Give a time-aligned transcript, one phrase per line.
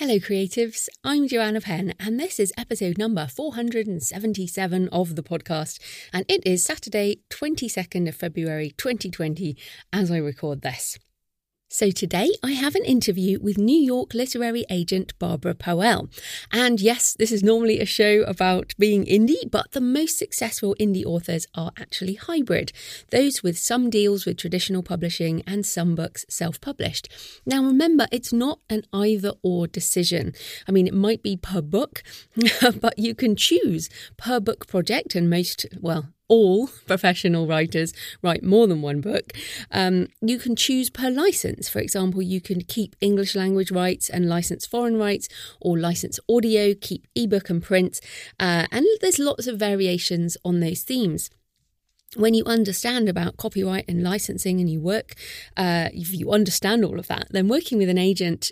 [0.00, 0.88] Hello, creatives.
[1.04, 5.78] I'm Joanna Penn, and this is episode number 477 of the podcast.
[6.10, 9.58] And it is Saturday, 22nd of February 2020,
[9.92, 10.98] as I record this.
[11.72, 16.10] So today I have an interview with New York literary agent Barbara Poelle.
[16.50, 21.04] And yes, this is normally a show about being indie, but the most successful indie
[21.04, 22.72] authors are actually hybrid,
[23.12, 27.08] those with some deals with traditional publishing and some books self published.
[27.46, 30.34] Now remember, it's not an either or decision.
[30.66, 32.02] I mean, it might be per book,
[32.80, 37.92] but you can choose per book project, and most, well, all professional writers
[38.22, 39.32] write more than one book.
[39.70, 41.68] Um, you can choose per license.
[41.68, 45.28] For example, you can keep English language rights and license foreign rights,
[45.60, 48.00] or license audio, keep ebook and print.
[48.38, 51.28] Uh, and there's lots of variations on those themes
[52.16, 55.14] when you understand about copyright and licensing and you work,
[55.56, 58.50] uh, if you understand all of that, then working with an agent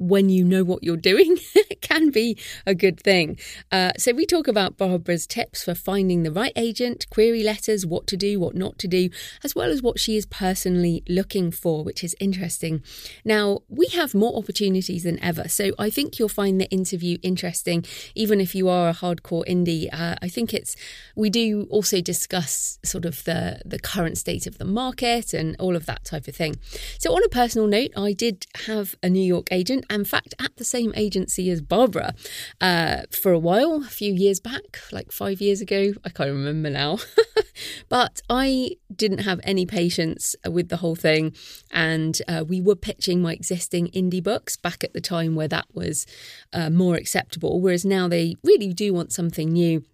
[0.00, 1.38] when you know what you're doing
[1.82, 3.38] can be a good thing.
[3.70, 8.06] Uh, so, we talk about Barbara's tips for finding the right agent, query letters, what
[8.08, 9.10] to do, what not to do,
[9.44, 12.82] as well as what she is personally looking for, which is interesting.
[13.24, 15.48] Now, we have more opportunities than ever.
[15.48, 17.84] So, I think you'll find the interview interesting,
[18.14, 19.88] even if you are a hardcore indie.
[19.92, 20.76] Uh, I think it's,
[21.14, 25.76] we do also discuss sort of the, the current state of the market and all
[25.76, 26.56] of that type of thing.
[26.98, 30.56] So, on a personal note, I did have a New York agent in fact, at
[30.56, 32.14] the same agency as Barbara
[32.60, 35.92] uh, for a while, a few years back, like five years ago.
[36.04, 36.98] I can't remember now.
[37.88, 41.34] but I didn't have any patience with the whole thing.
[41.70, 45.66] And uh, we were pitching my existing indie books back at the time where that
[45.72, 46.06] was
[46.52, 47.60] uh, more acceptable.
[47.60, 49.84] Whereas now they really do want something new.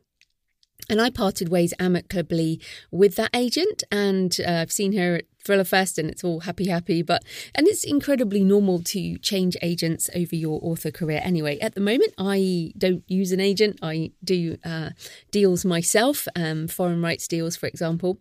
[0.89, 2.61] And I parted ways amicably
[2.93, 6.69] with that agent, and uh, I've seen her at Thriller Fest and it's all happy,
[6.69, 7.03] happy.
[7.03, 7.25] But,
[7.55, 11.59] and it's incredibly normal to change agents over your author career anyway.
[11.61, 14.91] At the moment, I don't use an agent, I do uh,
[15.31, 18.19] deals myself, um, foreign rights deals, for example.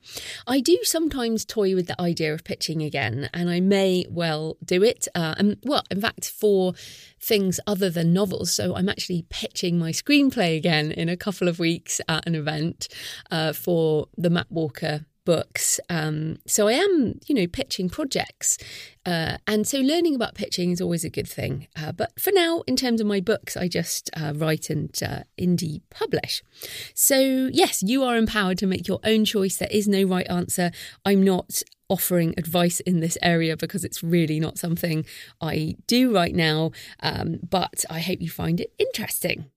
[0.47, 4.83] I do sometimes toy with the idea of pitching again, and I may well do
[4.83, 5.07] it.
[5.15, 6.73] Uh, and, well, in fact, for
[7.19, 8.53] things other than novels.
[8.53, 12.87] So I'm actually pitching my screenplay again in a couple of weeks at an event
[13.31, 15.79] uh, for the Mapwalker books.
[15.89, 18.57] Um, so I am, you know, pitching projects.
[19.05, 21.67] Uh, and so learning about pitching is always a good thing.
[21.75, 25.23] Uh, but for now, in terms of my books, I just uh, write and uh,
[25.39, 26.43] indie publish.
[26.93, 29.57] So, yes, you are empowered to make your own choice.
[29.57, 30.71] There is no right answer.
[31.05, 35.05] I'm not offering advice in this area because it's really not something
[35.41, 36.71] I do right now.
[37.01, 39.51] Um, but I hope you find it interesting.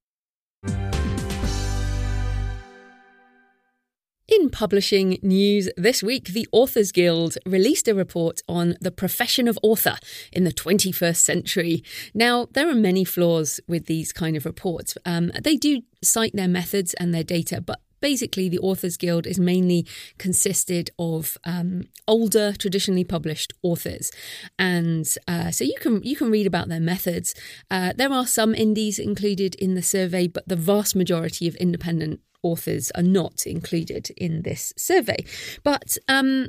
[4.28, 9.58] In publishing news this week, the Authors Guild released a report on the profession of
[9.62, 9.96] author
[10.30, 11.82] in the 21st century.
[12.12, 14.98] Now, there are many flaws with these kind of reports.
[15.06, 19.40] Um, they do cite their methods and their data, but basically the authors guild is
[19.40, 19.86] mainly
[20.18, 24.12] consisted of um, older traditionally published authors
[24.58, 27.34] and uh, so you can you can read about their methods
[27.72, 32.20] uh, there are some indies included in the survey but the vast majority of independent
[32.42, 35.24] authors are not included in this survey.
[35.62, 36.48] But um,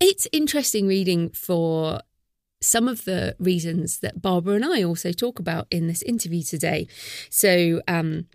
[0.00, 2.00] it's interesting reading for
[2.60, 6.88] some of the reasons that Barbara and I also talk about in this interview today.
[7.30, 8.26] So, um,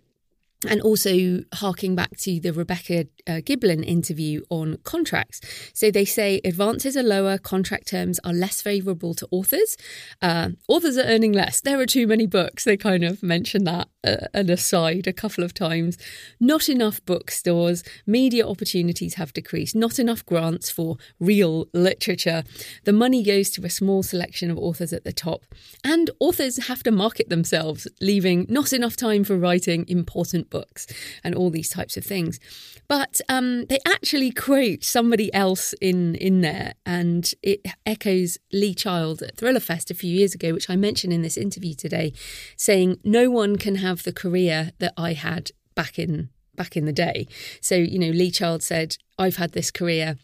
[0.68, 5.42] and also harking back to the Rebecca uh, Giblin interview on contracts.
[5.74, 9.76] So they say advances are lower, contract terms are less favourable to authors.
[10.22, 11.62] Uh, authors are earning less.
[11.62, 12.64] There are too many books.
[12.64, 15.98] They kind of mention that uh, an aside a couple of times.
[16.40, 17.84] Not enough bookstores.
[18.06, 19.76] Media opportunities have decreased.
[19.76, 22.44] Not enough grants for real literature.
[22.86, 25.46] The money goes to a small selection of authors at the top.
[25.84, 30.86] And authors have to market themselves, leaving not enough time for writing important books
[31.24, 32.40] and all these types of things.
[32.88, 39.24] But um, they actually quote somebody else in, in there, and it echoes Lee Child
[39.24, 42.14] at Thriller Fest a few years ago, which I mentioned in this interview today,
[42.56, 46.94] saying, No one can have the career that I had back in back in the
[46.94, 47.28] day.
[47.62, 50.18] So, you know, Lee Child said, I've had this career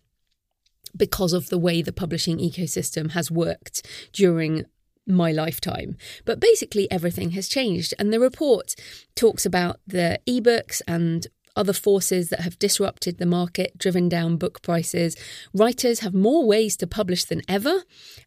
[0.96, 4.66] because of the way the publishing ecosystem has worked during
[5.08, 5.98] my lifetime.
[6.26, 7.94] But basically, everything has changed.
[7.98, 8.76] And the report
[9.16, 11.28] talks about the ebooks and
[11.58, 15.18] other forces that have disrupted the market, driven down book prices.
[15.54, 17.84] Writers have more ways to publish than ever,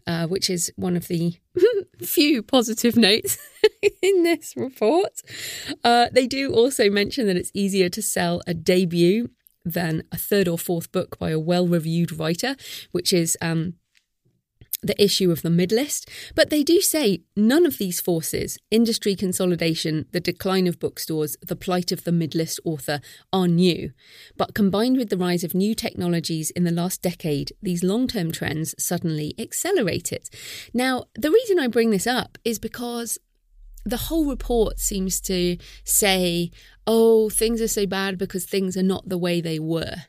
[0.06, 1.36] uh, which is one of the
[2.02, 3.38] few positive notes
[4.02, 5.22] in this report.
[5.84, 9.30] Uh, they do also mention that it's easier to sell a debut
[9.64, 12.56] than a third or fourth book by a well reviewed writer,
[12.90, 13.74] which is um,
[14.82, 19.14] the issue of the mid list, but they do say none of these forces industry
[19.14, 23.00] consolidation, the decline of bookstores, the plight of the mid list author
[23.32, 23.92] are new.
[24.36, 28.32] But combined with the rise of new technologies in the last decade, these long term
[28.32, 30.28] trends suddenly accelerated.
[30.72, 33.18] Now, the reason I bring this up is because
[33.84, 36.50] the whole report seems to say,
[36.86, 40.04] oh, things are so bad because things are not the way they were.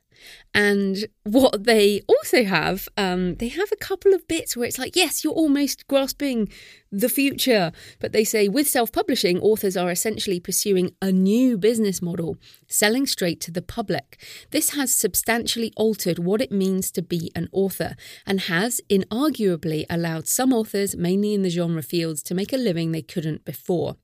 [0.54, 4.96] And what they also have, um, they have a couple of bits where it's like,
[4.96, 6.50] yes, you're almost grasping
[6.92, 7.72] the future.
[8.00, 12.38] But they say with self publishing, authors are essentially pursuing a new business model,
[12.68, 14.22] selling straight to the public.
[14.52, 17.96] This has substantially altered what it means to be an author
[18.26, 22.92] and has inarguably allowed some authors, mainly in the genre fields, to make a living
[22.92, 23.96] they couldn't before.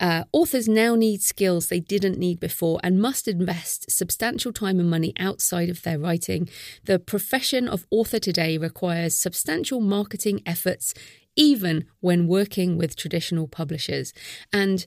[0.00, 4.90] Uh, authors now need skills they didn't need before and must invest substantial time and
[4.90, 6.48] money outside of their writing.
[6.84, 10.92] The profession of author today requires substantial marketing efforts,
[11.34, 14.12] even when working with traditional publishers.
[14.52, 14.86] And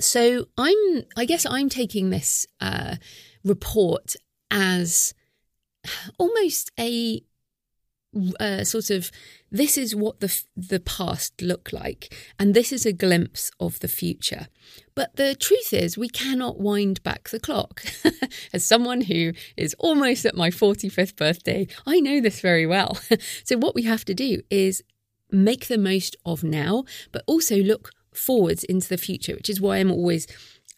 [0.00, 2.96] so I'm, I guess I'm taking this uh,
[3.44, 4.14] report
[4.50, 5.14] as
[6.18, 7.22] almost a
[8.40, 9.10] uh, sort of
[9.50, 13.88] this is what the the past looked like and this is a glimpse of the
[13.88, 14.48] future.
[14.94, 17.84] But the truth is we cannot wind back the clock.
[18.52, 22.98] As someone who is almost at my 45th birthday i know this very well.
[23.44, 24.82] So what we have to do is
[25.30, 29.76] make the most of now but also look forwards into the future which is why
[29.76, 30.26] i'm always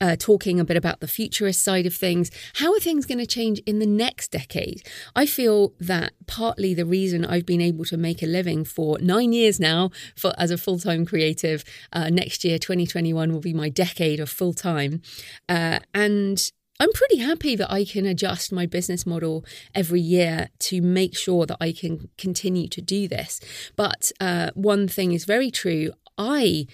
[0.00, 2.30] uh, talking a bit about the futurist side of things.
[2.54, 4.86] How are things going to change in the next decade?
[5.14, 9.32] I feel that partly the reason I've been able to make a living for nine
[9.32, 11.64] years now for as a full time creative.
[11.92, 15.02] Uh, next year, 2021, will be my decade of full time.
[15.48, 16.50] Uh, and
[16.80, 19.44] I'm pretty happy that I can adjust my business model
[19.74, 23.38] every year to make sure that I can continue to do this.
[23.76, 25.90] But uh, one thing is very true.
[26.16, 26.66] I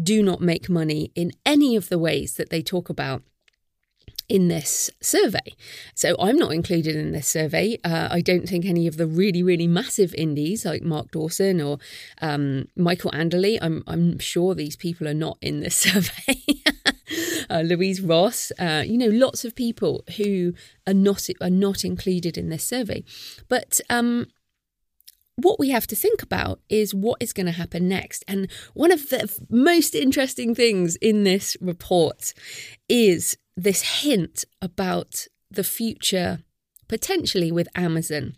[0.00, 3.22] do not make money in any of the ways that they talk about
[4.28, 5.54] in this survey.
[5.94, 7.78] So I'm not included in this survey.
[7.84, 11.78] Uh, I don't think any of the really, really massive indies like Mark Dawson or
[12.22, 16.42] um, Michael Anderle, I'm, I'm sure these people are not in this survey.
[17.50, 20.54] uh, Louise Ross, uh, you know, lots of people who
[20.86, 23.04] are not are not included in this survey.
[23.48, 24.28] But um,
[25.44, 28.24] what we have to think about is what is going to happen next.
[28.26, 32.32] And one of the most interesting things in this report
[32.88, 36.40] is this hint about the future
[36.88, 38.36] potentially with Amazon.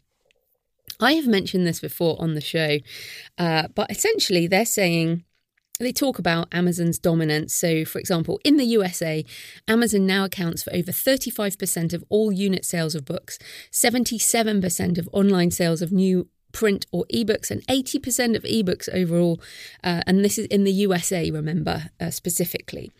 [1.01, 2.79] I have mentioned this before on the show,
[3.39, 5.25] uh, but essentially they're saying
[5.79, 7.55] they talk about Amazon's dominance.
[7.55, 9.25] So, for example, in the USA,
[9.69, 13.39] Amazon now accounts for over 35% of all unit sales of books,
[13.71, 19.39] 77% of online sales of new print or ebooks, and 80% of ebooks overall.
[19.85, 22.91] Uh, and this is in the USA, remember, uh, specifically.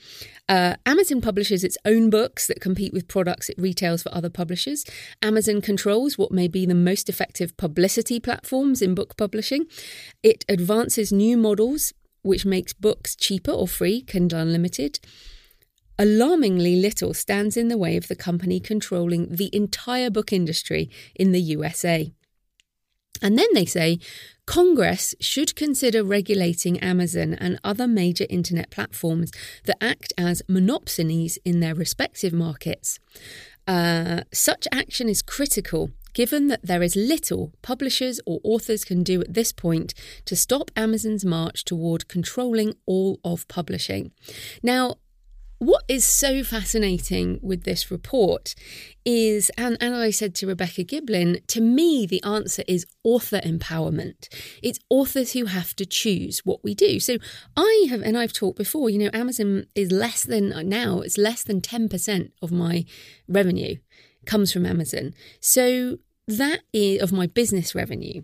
[0.47, 4.85] Uh, Amazon publishes its own books that compete with products it retails for other publishers.
[5.23, 9.65] Amazon controls what may be the most effective publicity platforms in book publishing.
[10.23, 15.01] It advances new models which makes books cheaper or free, Kindle Unlimited.
[15.99, 21.33] Alarmingly little stands in the way of the company controlling the entire book industry in
[21.33, 22.13] the USA.
[23.23, 23.99] And then they say
[24.47, 29.33] Congress should consider regulating Amazon and other major internet platforms
[29.65, 32.99] that act as monopsonies in their respective markets.
[33.67, 39.21] Uh, such action is critical given that there is little publishers or authors can do
[39.21, 39.93] at this point
[40.25, 44.13] to stop Amazon's march toward controlling all of publishing.
[44.63, 44.95] Now,
[45.59, 48.55] what is so fascinating with this report
[49.05, 54.29] is, and, and I said to Rebecca Giblin, to me, the answer is author empowerment.
[54.63, 57.01] It's authors who have to choose what we do.
[57.01, 57.17] So
[57.57, 61.43] I have, and I've talked before, you know, Amazon is less than, now, it's less
[61.43, 62.85] than 10% of my
[63.27, 63.77] revenue
[64.27, 65.15] comes from Amazon.
[65.41, 65.99] So
[66.29, 68.23] that is of my business revenue.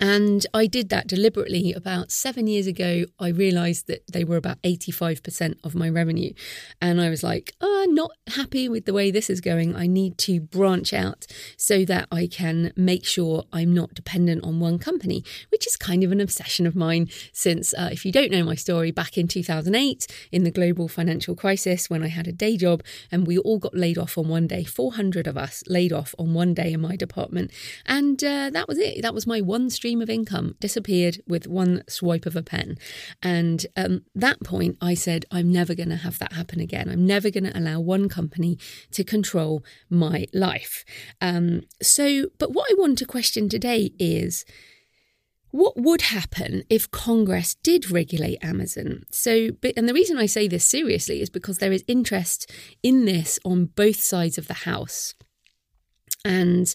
[0.00, 3.04] And I did that deliberately about seven years ago.
[3.18, 6.32] I realized that they were about 85% of my revenue.
[6.80, 9.74] And I was like, oh, not happy with the way this is going.
[9.74, 11.26] I need to branch out
[11.56, 16.04] so that I can make sure I'm not dependent on one company, which is kind
[16.04, 19.26] of an obsession of mine since, uh, if you don't know my story, back in
[19.26, 23.58] 2008, in the global financial crisis, when I had a day job and we all
[23.58, 26.80] got laid off on one day, 400 of us laid off on one day in
[26.80, 27.50] my department.
[27.84, 29.02] And uh, that was it.
[29.02, 32.76] That was my one stream stream of income disappeared with one swipe of a pen.
[33.22, 36.90] And um, that point, I said, I'm never going to have that happen again.
[36.90, 38.58] I'm never going to allow one company
[38.90, 40.84] to control my life.
[41.22, 44.44] Um, so, but what I want to question today is.
[45.50, 49.04] What would happen if Congress did regulate Amazon?
[49.10, 52.52] So, and the reason I say this seriously is because there is interest
[52.82, 55.14] in this on both sides of the House.
[56.22, 56.74] And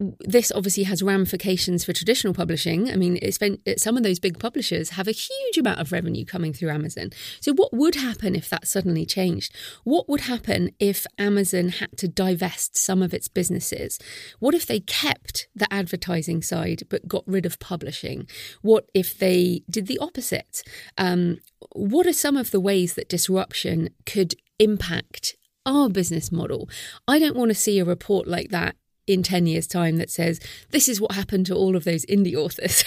[0.00, 2.90] this obviously has ramifications for traditional publishing.
[2.90, 6.24] I mean, it's been, some of those big publishers have a huge amount of revenue
[6.24, 7.10] coming through Amazon.
[7.40, 9.54] So, what would happen if that suddenly changed?
[9.84, 13.98] What would happen if Amazon had to divest some of its businesses?
[14.40, 18.26] What if they kept the advertising side but got rid of publishing?
[18.62, 20.62] What if they did the opposite?
[20.98, 21.38] Um,
[21.70, 25.36] what are some of the ways that disruption could impact
[25.66, 26.68] our business model.
[27.08, 30.40] I don't want to see a report like that in 10 years' time that says,
[30.70, 32.84] this is what happened to all of those indie authors.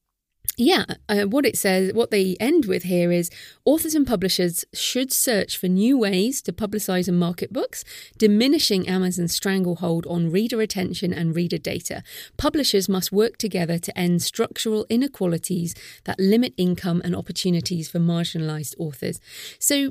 [0.57, 3.31] yeah, uh, what it says, what they end with here is
[3.65, 7.85] authors and publishers should search for new ways to publicize and market books,
[8.19, 12.03] diminishing Amazon's stranglehold on reader attention and reader data.
[12.37, 15.75] Publishers must work together to end structural inequalities
[16.05, 19.21] that limit income and opportunities for marginalized authors.
[19.59, 19.91] So,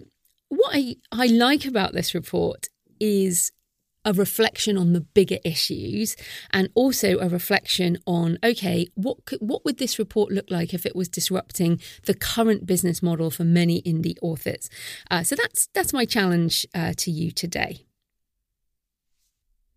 [0.50, 2.68] what I, I like about this report
[3.00, 3.52] is
[4.06, 6.16] a reflection on the bigger issues
[6.52, 10.86] and also a reflection on okay what could, what would this report look like if
[10.86, 14.70] it was disrupting the current business model for many indie authors?
[15.10, 17.86] Uh, so that's that's my challenge uh, to you today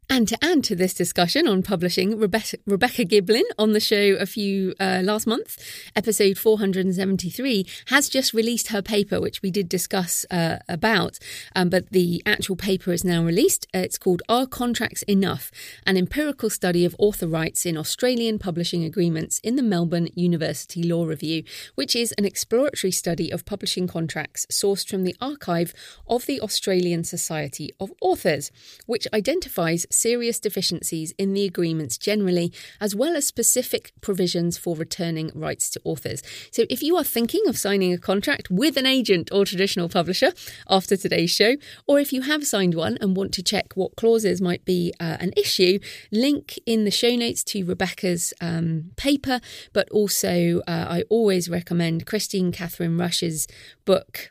[0.08, 4.26] and to add to this discussion on publishing, Rebecca, Rebecca Giblin on the show a
[4.26, 5.58] few uh, last month,
[5.96, 11.18] episode 473, has just released her paper, which we did discuss uh, about.
[11.56, 13.66] Um, but the actual paper is now released.
[13.74, 15.50] Uh, it's called Are Contracts Enough?
[15.84, 21.04] An empirical study of author rights in Australian publishing agreements in the Melbourne University Law
[21.04, 21.42] Review,
[21.74, 25.74] which is an exploratory study of publishing contracts sourced from the archive
[26.06, 28.52] of the Australian Society of Authors,
[28.86, 35.30] which identifies serious deficiencies in the agreements generally, as well as specific provisions for returning
[35.34, 36.22] rights to authors.
[36.50, 40.32] So, if you are thinking of signing a contract with an agent or traditional publisher
[40.68, 44.40] after today's show, or if you have signed one and want to check what clauses
[44.40, 45.78] might be uh, an issue,
[46.12, 49.40] link in the show notes to Rebecca's um, paper,
[49.72, 53.46] but also uh, I always recommend Kristine Kathryn Rusch's
[53.84, 54.30] book.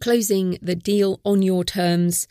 [0.00, 2.28] Closing the deal on your terms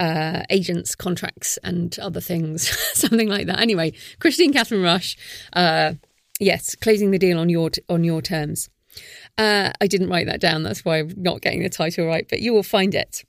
[0.00, 3.60] uh, agents, contracts, and other things, something like that.
[3.60, 5.16] Anyway, Kristine Kathryn Rusch,
[5.52, 5.94] uh,
[6.40, 8.70] yes, closing the deal on your on your terms.
[9.38, 10.62] Uh, I didn't write that down.
[10.62, 13.24] That's why I'm not getting the title right, but you will find it.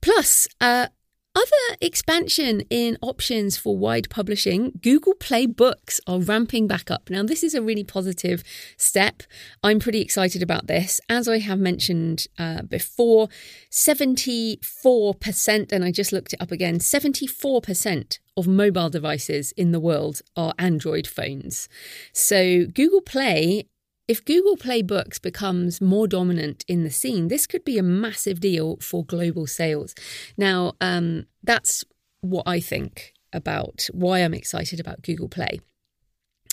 [0.00, 0.88] Plus, uh,
[1.34, 7.08] other expansion in options for wide publishing, Google Play Books are ramping back up.
[7.10, 8.42] Now, this is a really positive
[8.76, 9.22] step.
[9.62, 11.00] I'm pretty excited about this.
[11.08, 13.28] As I have mentioned uh, before,
[13.70, 20.22] 74%, and I just looked it up again 74% of mobile devices in the world
[20.36, 21.68] are Android phones.
[22.12, 23.68] So, Google Play
[24.08, 28.40] if Google Play Books becomes more dominant in the scene, this could be a massive
[28.40, 29.94] deal for global sales.
[30.38, 31.84] Now, um, that's
[32.22, 35.60] what I think about why I'm excited about Google Play.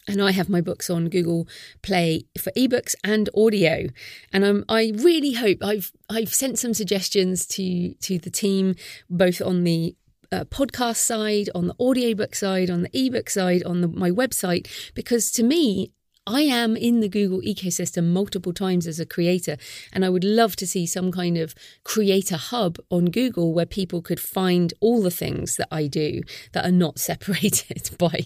[0.08, 1.48] And I have my books on Google
[1.82, 3.88] Play for ebooks and audio.
[4.32, 8.76] And I'm, I really hope I've I've sent some suggestions to to the team,
[9.10, 9.96] both on the
[10.32, 14.68] uh, podcast side, on the audiobook side, on the ebook side, on the, my website,
[14.94, 15.92] because to me,
[16.28, 19.58] I am in the Google ecosystem multiple times as a creator,
[19.94, 21.54] and I would love to see some kind of
[21.84, 26.22] creator hub on Google where people could find all the things that I do
[26.54, 28.26] that are not separated by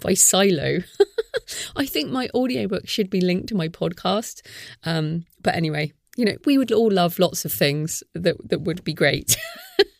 [0.00, 0.80] by silo.
[1.76, 4.42] I think my audiobook should be linked to my podcast.
[4.84, 8.84] Um, but anyway, you know, we would all love lots of things that that would
[8.84, 9.36] be great.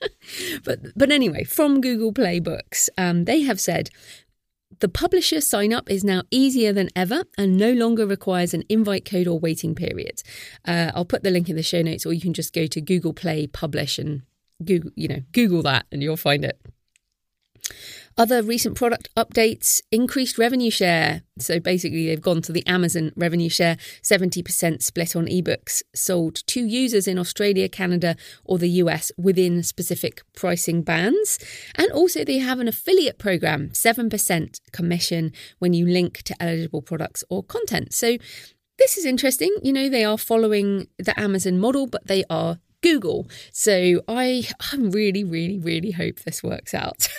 [0.65, 3.91] but but anyway, from Google Play Books, um, they have said
[4.83, 9.05] the publisher sign up is now easier than ever and no longer requires an invite
[9.05, 10.25] code or waiting period.
[10.67, 12.81] Uh, I'll put the link in the show notes, or you can just go to
[12.81, 14.23] Google Play Publish and
[14.65, 16.61] Google, you know, Google that, and you'll find it.
[18.19, 21.23] Other recent product updates increased revenue share.
[21.39, 26.65] So basically, they've gone to the Amazon revenue share 70% split on ebooks sold to
[26.65, 31.39] users in Australia, Canada, or the US within specific pricing bands.
[31.75, 37.25] And also, they have an affiliate program 7% commission when you link to eligible products
[37.31, 37.95] or content.
[37.95, 38.19] So
[38.79, 39.55] this is interesting.
[39.63, 43.29] You know, they are following the Amazon model, but they are Google.
[43.53, 47.09] So I, I really, really, really hope this works out.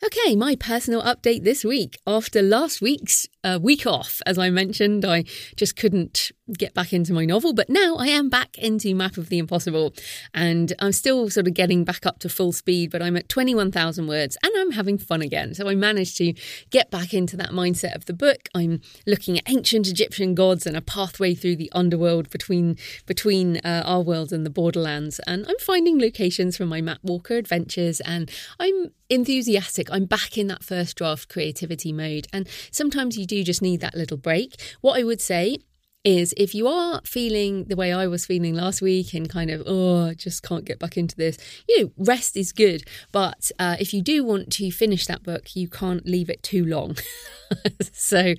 [0.00, 1.98] Okay, my personal update this week.
[2.06, 5.24] After last week's uh, week off, as I mentioned, I
[5.56, 9.28] just couldn't get back into my novel, but now I am back into Map of
[9.28, 9.92] the Impossible
[10.32, 14.06] and I'm still sort of getting back up to full speed, but I'm at 21,000
[14.06, 15.52] words and I'm having fun again.
[15.52, 16.32] So I managed to
[16.70, 18.48] get back into that mindset of the book.
[18.54, 22.76] I'm looking at ancient Egyptian gods and a pathway through the underworld between
[23.06, 27.34] between uh, our world and the borderlands and I'm finding locations from my Map Walker
[27.34, 29.88] adventures and I'm enthusiastic.
[29.90, 33.94] I'm back in that first draft creativity mode and sometimes you do just need that
[33.94, 34.60] little break.
[34.80, 35.58] What I would say
[36.04, 39.62] is if you are feeling the way I was feeling last week and kind of,
[39.66, 41.36] oh, just can't get back into this,
[41.68, 42.84] you know, rest is good.
[43.12, 46.64] But uh, if you do want to finish that book, you can't leave it too
[46.64, 46.96] long.
[47.92, 48.34] so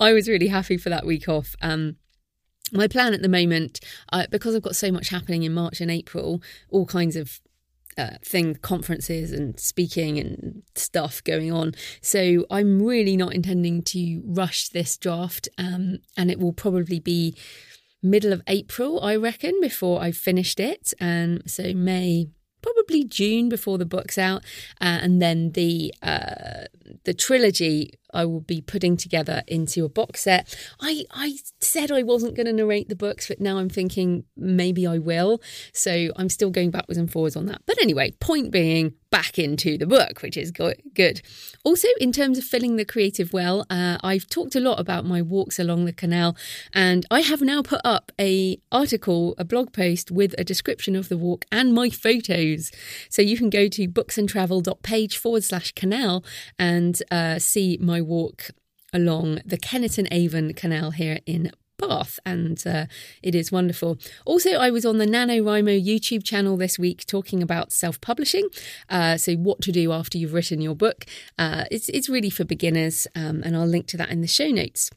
[0.00, 1.54] I was really happy for that week off.
[1.62, 1.96] Um,
[2.72, 3.80] my plan at the moment,
[4.12, 7.40] uh, because I've got so much happening in March and April, all kinds of
[7.96, 11.74] uh, thing conferences and speaking and stuff going on.
[12.00, 17.36] So i'm really not intending to rush this draft um, and it will probably be
[18.02, 20.92] middle of april i reckon before i've finished it.
[21.00, 22.28] And so may
[22.64, 24.42] probably June before the book's out,
[24.80, 26.64] uh, and then the uh,
[27.04, 30.56] the trilogy I will be putting together into a box set.
[30.80, 34.86] I, I said I wasn't going to narrate the books, but now I'm thinking maybe
[34.86, 35.40] I will.
[35.72, 37.62] So I'm still going backwards and forwards on that.
[37.66, 41.22] But anyway, point being, back into the book, which is good.
[41.62, 45.22] Also, in terms of filling the creative well, uh, I've talked a lot about my
[45.22, 46.36] walks along the canal,
[46.72, 51.08] and I have now put up a article, a blog post with a description of
[51.08, 52.72] the walk and my photos.
[53.08, 56.24] So you can go to booksandtravel.page forward slash canal
[56.58, 58.50] and uh, see my walk
[58.92, 62.86] along the Kennet and Avon Canal here in Bath, and uh,
[63.22, 63.98] it is wonderful.
[64.24, 68.48] Also, I was on the NaNoWriMo YouTube channel this week talking about self publishing.
[68.88, 71.04] Uh, so, what to do after you've written your book.
[71.36, 74.48] Uh, it's, it's really for beginners, um, and I'll link to that in the show
[74.48, 74.90] notes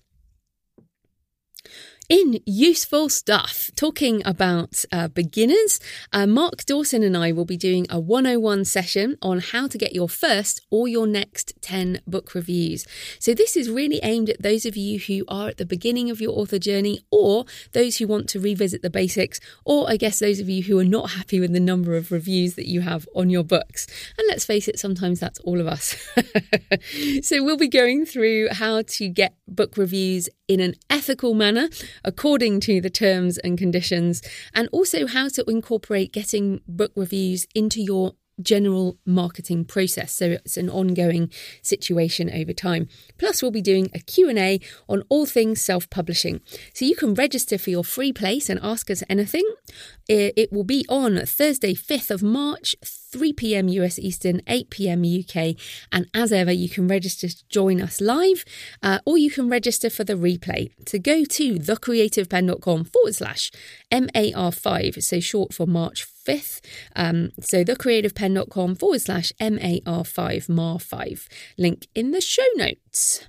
[2.10, 5.80] in useful stuff, talking about uh, beginners,
[6.14, 9.94] uh, Mark Dawson and I will be doing a 101 session on how to get
[9.94, 12.86] your first or your next 10 book reviews.
[13.20, 16.22] So, this is really aimed at those of you who are at the beginning of
[16.22, 20.40] your author journey, or those who want to revisit the basics, or I guess those
[20.40, 23.30] of you who are not happy with the number of reviews that you have on
[23.30, 23.86] your books.
[24.18, 25.98] And let's face it, sometimes that's all of us.
[27.22, 31.68] so, we'll be going through how to get book reviews in an ethical manner
[32.04, 34.22] according to the terms and conditions,
[34.54, 40.14] and also how to incorporate getting book reviews into your general marketing process.
[40.14, 41.32] So it's an ongoing
[41.62, 42.88] situation over time.
[43.18, 46.42] Plus we'll be doing a q&a on all things self-publishing.
[46.74, 49.50] So you can register for your free place and ask us anything
[50.10, 55.58] it will be on thursday 5th of march 3pm us eastern 8pm uk
[55.92, 58.44] and as ever you can register to join us live
[58.84, 63.52] uh, or you can register for the replay so go to thecreativepenn.com forward slash
[63.92, 66.62] mar5 so short for march 5th.
[66.96, 71.28] Um, so thecreativepenn.com forward slash MAR5, MAR5.
[71.58, 73.28] Link in the show notes.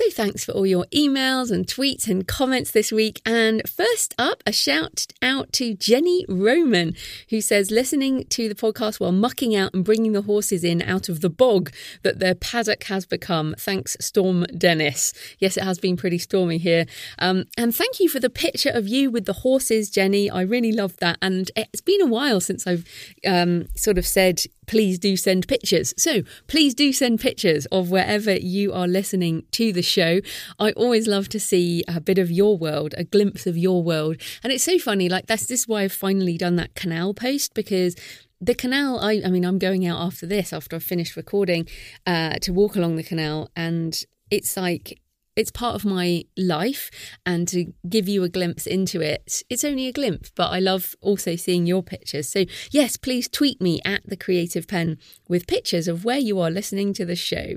[0.00, 3.20] So thanks for all your emails and tweets and comments this week.
[3.26, 6.94] And first up, a shout out to Jenny Roman,
[7.28, 11.10] who says, listening to the podcast while mucking out and bringing the horses in out
[11.10, 11.70] of the bog
[12.02, 13.54] that their paddock has become.
[13.58, 15.12] Thanks, Storm Dennis.
[15.38, 16.86] Yes, it has been pretty stormy here.
[17.18, 20.30] Um, and thank you for the picture of you with the horses, Jenny.
[20.30, 21.18] I really love that.
[21.20, 22.86] And it's been a while since I've
[23.26, 25.92] um, sort of said, please do send pictures.
[25.96, 30.20] So please do send pictures of wherever you are listening to the show.
[30.60, 34.18] I always love to see a bit of your world, a glimpse of your world.
[34.44, 37.52] And it's so funny, like that's this is why I've finally done that canal post
[37.52, 37.96] because
[38.40, 41.68] the canal I, I mean i'm going out after this after i've finished recording
[42.06, 44.98] uh, to walk along the canal and it's like
[45.40, 46.90] it's part of my life
[47.24, 50.94] and to give you a glimpse into it it's only a glimpse but i love
[51.00, 54.98] also seeing your pictures so yes please tweet me at the creative Penn
[55.28, 57.56] with pictures of where you are listening to the show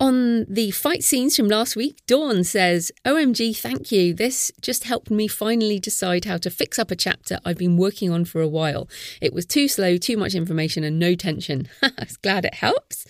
[0.00, 4.14] On the fight scenes from last week, Dawn says, OMG, thank you.
[4.14, 8.08] This just helped me finally decide how to fix up a chapter I've been working
[8.08, 8.88] on for a while.
[9.20, 11.68] It was too slow, too much information, and no tension.
[11.82, 13.06] I was glad it helps.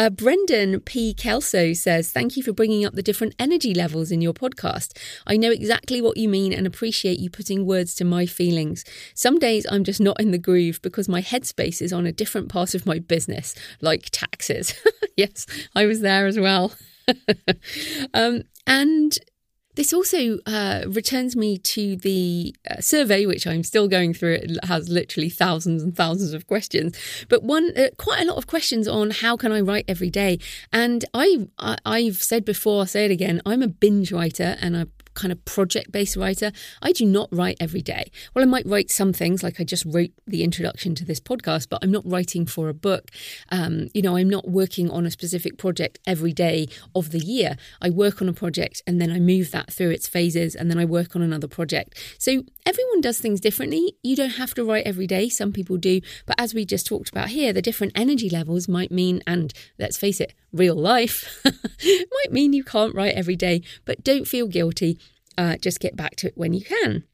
[0.00, 1.12] Uh, Brendan P.
[1.12, 4.96] Kelso says, Thank you for bringing up the different energy levels in your podcast.
[5.26, 8.82] I know exactly what you mean and appreciate you putting words to my feelings.
[9.12, 12.48] Some days I'm just not in the groove because my headspace is on a different
[12.48, 14.72] part of my business, like taxes.
[15.18, 15.44] yes,
[15.76, 16.72] I was there as well.
[18.14, 19.18] um, and
[19.74, 24.34] this also uh, returns me to the uh, survey, which I'm still going through.
[24.34, 26.96] It has literally thousands and thousands of questions,
[27.28, 30.38] but one uh, quite a lot of questions on how can I write every day.
[30.72, 33.40] And I, I I've said before, I'll say it again.
[33.44, 34.86] I'm a binge writer, and I
[35.20, 36.50] kind of project based writer.
[36.82, 38.10] I do not write every day.
[38.34, 41.68] Well, I might write some things, like I just wrote the introduction to this podcast,
[41.68, 43.10] but I'm not writing for a book.
[43.50, 47.56] Um, you know, I'm not working on a specific project every day of the year.
[47.82, 50.78] I work on a project and then I move that through its phases and then
[50.78, 51.98] I work on another project.
[52.18, 53.94] So everyone does things differently.
[54.02, 55.28] You don't have to write every day.
[55.28, 56.00] Some people do.
[56.26, 59.98] But as we just talked about here, the different energy levels might mean, and let's
[59.98, 64.98] face it, real life might mean you can't write every day, but don't feel guilty.
[65.38, 67.04] Uh, just get back to it when you can.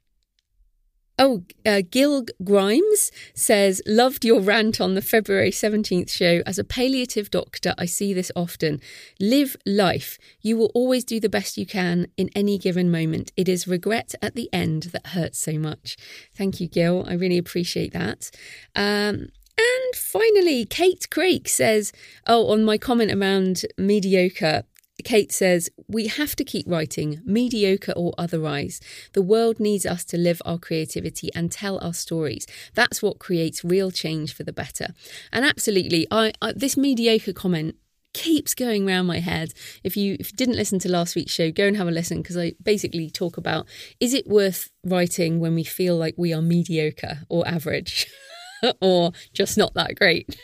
[1.19, 6.43] Oh, uh, Gil Grimes says, Loved your rant on the February 17th show.
[6.45, 8.83] As a palliative doctor, I see this often.
[9.19, 10.19] Live life.
[10.43, 13.33] You will always do the best you can in any given moment.
[13.35, 15.97] It is regret at the end that hurts so much.
[16.37, 17.07] Thank you, Gil.
[17.09, 18.31] I really appreciate that.
[18.75, 21.93] Um, and finally, Kate Craik says,
[22.27, 24.65] Oh, on my comment around mediocre,
[25.05, 28.81] Kate says, We have to keep writing, mediocre or otherwise.
[29.13, 32.47] The world needs us to live our creativity and tell our stories.
[32.75, 34.89] That's what creates real change for the better.
[35.33, 37.77] And absolutely, I, I this mediocre comment
[38.13, 39.53] keeps going around my head.
[39.85, 42.23] If you, if you didn't listen to last week's show, go and have a listen
[42.23, 43.67] because I basically talk about
[44.01, 48.07] is it worth writing when we feel like we are mediocre or average?
[48.81, 50.39] or just not that great.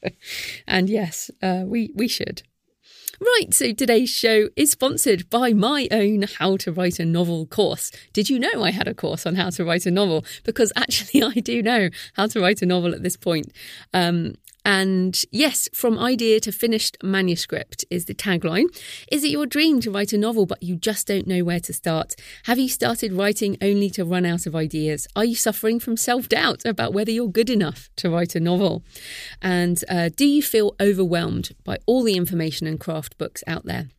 [0.66, 2.42] and yes, uh, we we should.
[3.18, 7.90] Right, so today's show is sponsored by my own How to Write a Novel course.
[8.12, 10.22] Did you know I had a course on how to write a novel?
[10.44, 13.52] Because actually, I do know how to write a novel at this point.
[13.94, 14.34] Um,
[14.66, 18.66] and yes, from idea to finished manuscript is the tagline.
[19.12, 21.72] Is it your dream to write a novel, but you just don't know where to
[21.72, 22.16] start?
[22.46, 25.06] Have you started writing only to run out of ideas?
[25.14, 28.82] Are you suffering from self doubt about whether you're good enough to write a novel?
[29.40, 33.90] And uh, do you feel overwhelmed by all the information and craft books out there?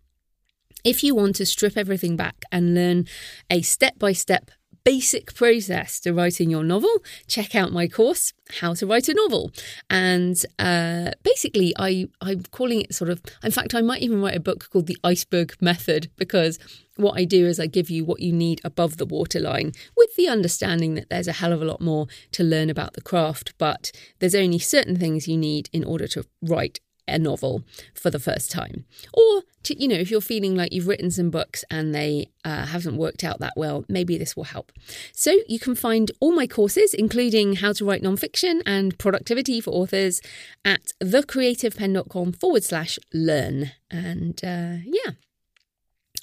[0.84, 3.06] If you want to strip everything back and learn
[3.50, 4.52] a step by step
[4.88, 9.52] basic process to writing your novel, check out my course, How to Write a Novel.
[9.90, 14.38] And uh, basically, I, I'm calling it sort of, in fact, I might even write
[14.38, 16.58] a book called The Iceberg Method because
[16.96, 20.30] what I do is I give you what you need above the waterline with the
[20.30, 23.92] understanding that there's a hell of a lot more to learn about the craft, but
[24.20, 28.52] there's only certain things you need in order to write a novel for the first
[28.52, 28.86] time.
[29.14, 32.66] Or, to, you know, if you're feeling like you've written some books and they uh,
[32.66, 34.72] haven't worked out that well, maybe this will help.
[35.14, 39.72] So you can find all my courses, including how to write nonfiction and productivity for
[39.72, 40.22] authors,
[40.64, 43.72] at thecreativepenn.com forward slash learn.
[43.90, 45.14] And uh, yeah.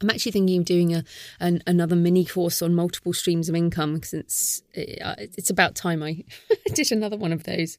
[0.02, 1.04] I'm actually thinking of doing a
[1.40, 6.02] an, another mini course on multiple streams of income since it's uh, it's about time
[6.02, 6.24] I
[6.74, 7.78] did another one of those.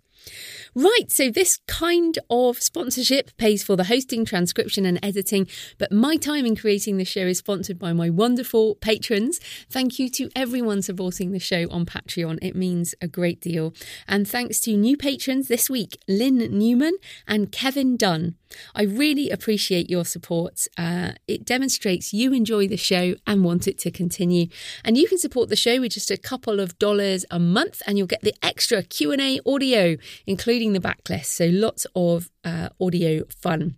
[0.74, 5.48] Right, so this kind of sponsorship pays for the hosting, transcription, and editing,
[5.78, 9.40] but my time in creating the show is sponsored by my wonderful patrons.
[9.70, 13.74] Thank you to everyone supporting the show on Patreon, it means a great deal.
[14.08, 18.36] And thanks to new patrons this week Lynn Newman and Kevin Dunn.
[18.74, 20.68] I really appreciate your support.
[20.78, 24.48] Uh, it demonstrates you enjoy the show and want it to continue.
[24.84, 27.98] And you can support the show with just a couple of dollars a month, and
[27.98, 31.26] you'll get the extra Q and A audio including the backlist.
[31.26, 33.76] So lots of uh, audio fun.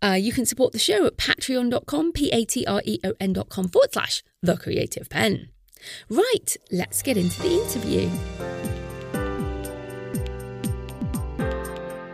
[0.00, 3.68] Uh, you can support the show at patreon.com, P A T R E O N.com
[3.68, 5.48] forward slash the creative penn.
[6.08, 8.87] Right, let's get into the interview.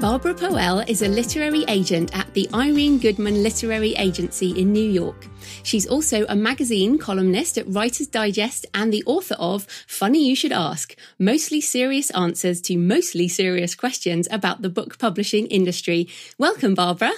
[0.04, 5.26] Barbara Poelle is a literary agent at the Irene Goodman Literary Agency in New York.
[5.62, 10.52] She's also a magazine columnist at Writer's Digest and the author of Funny You Should
[10.52, 16.06] Ask Mostly Serious Answers to Mostly Serious Questions about the Book Publishing Industry.
[16.36, 17.12] Welcome, Barbara.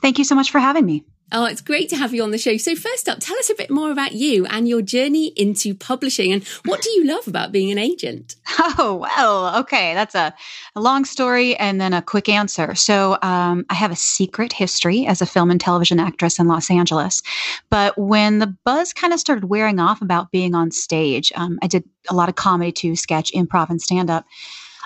[0.00, 1.04] Thank you so much for having me.
[1.34, 2.58] Oh, it's great to have you on the show.
[2.58, 6.30] So, first up, tell us a bit more about you and your journey into publishing
[6.30, 8.36] and what do you love about being an agent?
[8.78, 9.92] Oh, well, okay.
[9.94, 10.32] That's a,
[10.76, 12.74] a long story and then a quick answer.
[12.74, 16.70] So, um, I have a secret history as a film and television actress in Los
[16.70, 17.22] Angeles.
[17.70, 21.66] But when the buzz kind of started wearing off about being on stage, um, I
[21.66, 24.26] did a lot of comedy to sketch, improv, and stand up.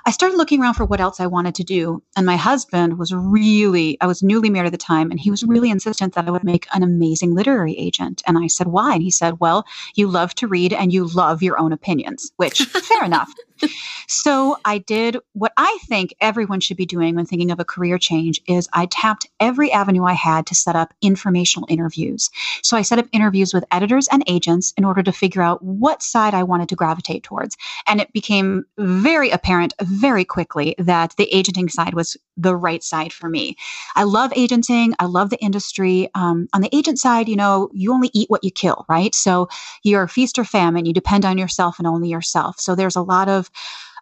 [0.06, 2.00] I started looking around for what else I wanted to do.
[2.16, 5.42] And my husband was really, I was newly married at the time, and he was
[5.42, 8.22] really insistent that I would make an amazing literary agent.
[8.24, 8.94] And I said, why?
[8.94, 9.66] And he said, well,
[9.96, 13.32] you love to read and you love your own opinions, which fair enough.
[14.08, 17.98] So I did what I think everyone should be doing when thinking of a career
[17.98, 22.30] change is I tapped every avenue I had to set up informational interviews.
[22.62, 26.02] So I set up interviews with editors and agents in order to figure out what
[26.02, 27.56] side I wanted to gravitate towards.
[27.86, 33.12] And it became very apparent very quickly that the agenting side was the right side
[33.12, 33.56] for me.
[33.94, 34.94] I love agenting.
[34.98, 36.08] I love the industry.
[36.14, 39.14] Um, on the agent side, you know, you only eat what you kill, right?
[39.14, 39.48] So
[39.82, 40.86] you're feast or famine.
[40.86, 42.60] You depend on yourself and only yourself.
[42.60, 43.45] So there's a lot of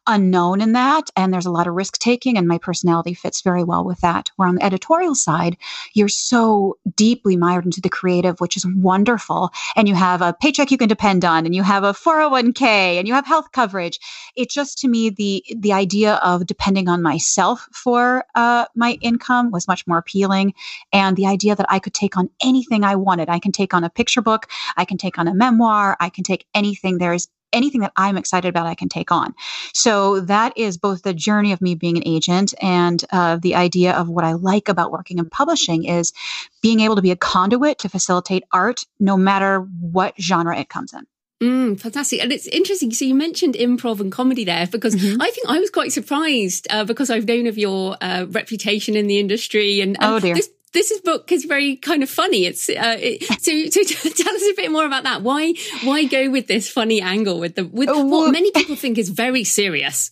[0.07, 3.65] unknown in that and there's a lot of risk taking and my personality fits very
[3.65, 4.31] well with that.
[4.37, 5.57] Where on the editorial side
[5.95, 10.71] you're so deeply mired into the creative which is wonderful and you have a paycheck
[10.71, 13.99] you can depend on and you have a 401k and you have health coverage.
[14.37, 19.51] It just to me the the idea of depending on myself for uh, my income
[19.51, 20.55] was much more appealing
[20.93, 23.29] and the idea that i could take on anything i wanted.
[23.29, 26.25] I can take on a picture book i can take on a memoir i can
[26.25, 26.99] take anything.
[26.99, 29.35] There's anything that I'm excited about, I can take on.
[29.73, 33.93] So that is both the journey of me being an agent and uh, the idea
[33.93, 36.13] of what I like about working in publishing is
[36.61, 40.93] being able to be a conduit to facilitate art, no matter what genre it comes
[40.93, 41.07] in.
[41.43, 42.23] Mm, fantastic.
[42.23, 42.93] And it's interesting.
[42.93, 45.21] So you mentioned improv and comedy there because mm-hmm.
[45.21, 49.09] I think I was quite surprised uh, because I've known of your uh, reputation in
[49.09, 50.35] the industry and, and oh dear.
[50.35, 52.45] This, this book is very kind of funny.
[52.45, 53.83] It's uh, it, so so
[54.23, 55.23] tell us a bit more about that.
[55.23, 58.99] Why why go with this funny angle with the with oh, what many people think
[58.99, 60.11] is very serious?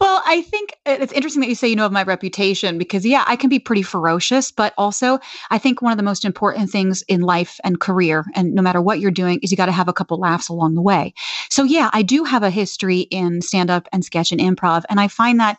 [0.00, 3.24] well, I think it's interesting that you say you know of my reputation because, yeah,
[3.26, 5.20] I can be pretty ferocious, but also
[5.50, 8.82] I think one of the most important things in life and career, and no matter
[8.82, 11.14] what you're doing, is you got to have a couple laughs along the way.
[11.50, 14.82] So, yeah, I do have a history in stand up and sketch and improv.
[14.90, 15.58] And I find that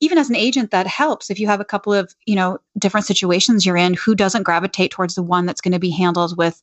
[0.00, 3.06] even as an agent that helps if you have a couple of you know different
[3.06, 6.62] situations you're in who doesn't gravitate towards the one that's going to be handled with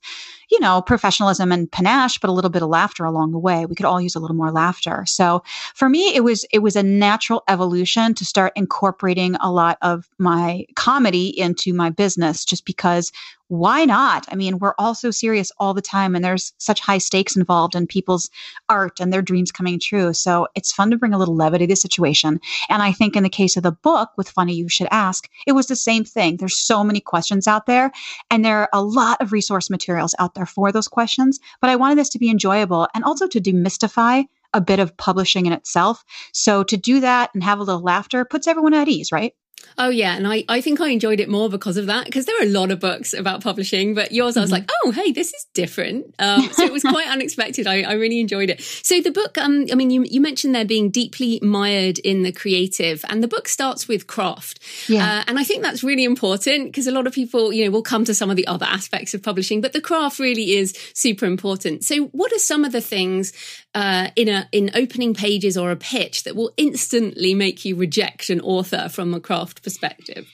[0.50, 3.76] you know professionalism and panache but a little bit of laughter along the way we
[3.76, 6.84] could all use a little more laughter so for me it was it was a
[6.84, 13.12] natural evolution to start incorporating a lot of my comedy into my business just because
[13.48, 14.26] why not?
[14.32, 17.76] I mean, we're all so serious all the time, and there's such high stakes involved
[17.76, 18.30] in people's
[18.70, 20.14] art and their dreams coming true.
[20.14, 22.40] So it's fun to bring a little levity to the situation.
[22.70, 25.52] And I think in the case of the book with Funny You Should Ask, it
[25.52, 26.38] was the same thing.
[26.38, 27.92] There's so many questions out there,
[28.32, 31.40] and there are a lot of resource materials out there for those questions.
[31.62, 35.46] But I wanted this to be enjoyable and also to demystify a bit of publishing
[35.46, 36.04] in itself.
[36.32, 39.34] So to do that and have a little laughter puts everyone at ease, right?
[39.78, 42.40] Oh yeah, and I, I think I enjoyed it more because of that because there
[42.40, 44.62] are a lot of books about publishing, but yours I was mm-hmm.
[44.62, 46.16] like, oh hey, this is different.
[46.18, 47.68] Um, so it was quite unexpected.
[47.68, 48.62] I, I really enjoyed it.
[48.62, 52.32] So the book, um, I mean, you you mentioned there being deeply mired in the
[52.32, 54.60] creative, and the book starts with craft.
[54.88, 57.72] Yeah, uh, and I think that's really important because a lot of people, you know,
[57.72, 60.74] will come to some of the other aspects of publishing, but the craft really is
[60.94, 61.84] super important.
[61.84, 63.34] So what are some of the things
[63.76, 68.30] uh, in a in opening pages or a pitch that will instantly make you reject
[68.30, 70.28] an author from a craft perspective?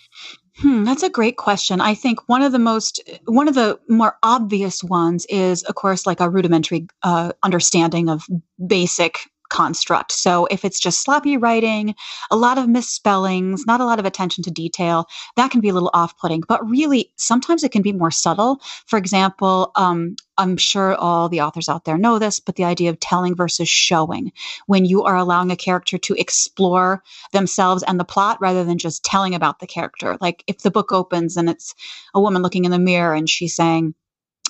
[0.58, 1.82] Hmm, that's a great question.
[1.82, 6.06] I think one of the most, one of the more obvious ones is, of course,
[6.06, 8.26] like a rudimentary uh, understanding of
[8.66, 9.18] basic
[9.52, 10.12] construct.
[10.12, 11.94] So if it's just sloppy writing,
[12.32, 15.74] a lot of misspellings, not a lot of attention to detail, that can be a
[15.74, 16.42] little off putting.
[16.48, 18.62] But really, sometimes it can be more subtle.
[18.88, 22.90] For example, um, I'm sure all the authors out there know this, but the idea
[22.90, 24.32] of telling versus showing,
[24.66, 29.04] when you are allowing a character to explore themselves and the plot rather than just
[29.04, 30.18] telling about the character.
[30.22, 31.76] Like if the book opens and it's
[32.14, 33.94] a woman looking in the mirror and she's saying,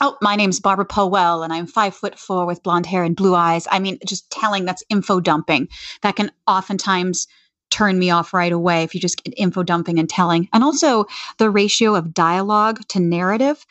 [0.02, 3.36] oh, my name's Barbara Poelle and I'm five foot four with blonde hair and blue
[3.36, 3.68] eyes.
[3.72, 5.70] I mean, just telling that's info dumping.
[6.02, 7.28] That can oftentimes
[7.70, 10.50] turn me off right away if you just get info dumping and telling.
[10.52, 11.06] And also
[11.38, 13.66] the ratio of dialogue to narrative.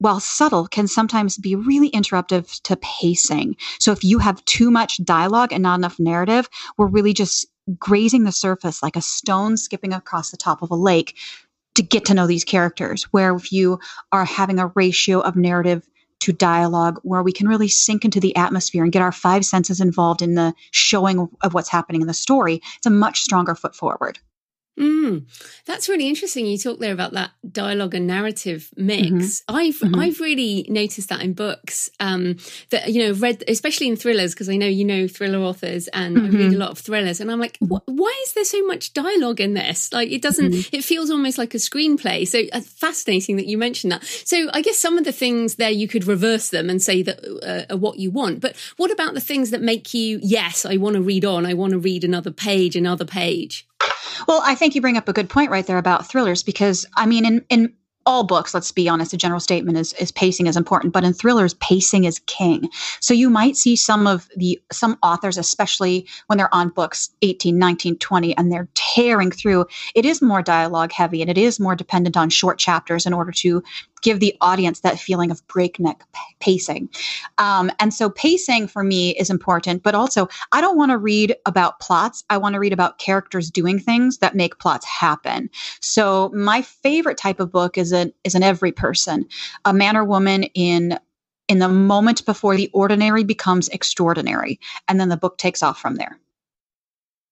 [0.00, 3.56] While subtle, can sometimes be really interruptive to pacing.
[3.80, 7.46] So, if you have too much dialogue and not enough narrative, we're really just
[7.80, 11.16] grazing the surface like a stone skipping across the top of a lake
[11.78, 13.04] to get to know these characters.
[13.04, 13.78] Where if you
[14.12, 15.88] are having a ratio of narrative
[16.20, 19.80] to dialogue where we can really sink into the atmosphere and get our five senses
[19.80, 23.76] involved in the showing of what's happening in the story, it's a much stronger foot
[23.76, 24.18] forward.
[24.78, 25.24] Mm,
[25.66, 26.46] that's really interesting.
[26.46, 29.08] You talk there about that dialogue and narrative mix.
[29.10, 29.56] Mm-hmm.
[29.56, 29.98] I've mm-hmm.
[29.98, 31.90] I've really noticed that in books.
[31.98, 32.36] Um,
[32.70, 36.16] that you know, read especially in thrillers because I know you know thriller authors, and
[36.16, 36.26] mm-hmm.
[36.26, 36.60] I read a mm-hmm.
[36.60, 39.92] lot of thrillers, and I'm like, why is there so much dialogue in this?
[39.92, 40.52] Like, it doesn't.
[40.52, 40.76] Mm-hmm.
[40.76, 42.26] It feels almost like a screenplay.
[42.26, 44.04] So uh, fascinating that you mentioned that.
[44.04, 47.18] So I guess some of the things there you could reverse them and say that
[47.42, 48.40] uh, are what you want.
[48.40, 50.20] But what about the things that make you?
[50.22, 51.46] Yes, I want to read on.
[51.46, 53.66] I want to read another page, another page.
[54.26, 57.06] Well, I think you bring up a good point right there about thrillers because I
[57.06, 57.74] mean, in in
[58.08, 61.12] all books, let's be honest, a general statement is, is pacing is important, but in
[61.12, 62.70] thrillers, pacing is king.
[63.00, 67.58] So you might see some of the, some authors, especially when they're on books 18,
[67.58, 71.76] 19, 20, and they're tearing through, it is more dialogue heavy and it is more
[71.76, 73.62] dependent on short chapters in order to
[73.98, 76.02] give the audience that feeling of breakneck
[76.40, 76.88] pacing.
[77.38, 81.34] Um, and so pacing for me is important, but also I don't want to read
[81.46, 82.24] about plots.
[82.30, 85.50] I want to read about characters doing things that make plots happen.
[85.80, 89.26] So my favorite type of book is an is an every person,
[89.64, 90.98] a man or woman in
[91.48, 95.96] in the moment before the ordinary becomes extraordinary, and then the book takes off from
[95.96, 96.18] there.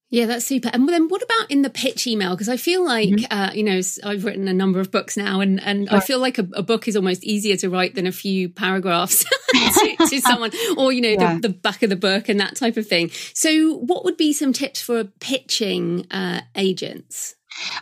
[0.09, 0.71] Yeah, that's super.
[0.73, 2.31] And then what about in the pitch email?
[2.31, 3.33] Because I feel like, mm-hmm.
[3.33, 6.39] uh, you know, I've written a number of books now and, and I feel like
[6.39, 10.53] a, a, book is almost easier to write than a few paragraphs to, to, someone
[10.77, 11.35] or, you know, yeah.
[11.35, 13.11] the, the, back of the book and that type of thing.
[13.35, 17.35] So what would be some tips for pitching uh, agents?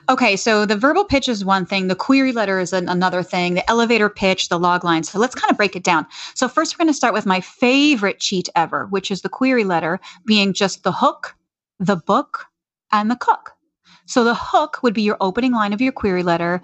[0.08, 3.54] Okay, so the verbal pitch is one thing, the query letter is an, another thing,
[3.54, 5.02] the elevator pitch, the log line.
[5.02, 6.06] So let's kind of break it down.
[6.34, 9.64] So, first, we're going to start with my favorite cheat ever, which is the query
[9.64, 11.34] letter being just the hook,
[11.78, 12.46] the book,
[12.92, 13.52] and the cook.
[14.06, 16.60] So the hook would be your opening line of your query letter.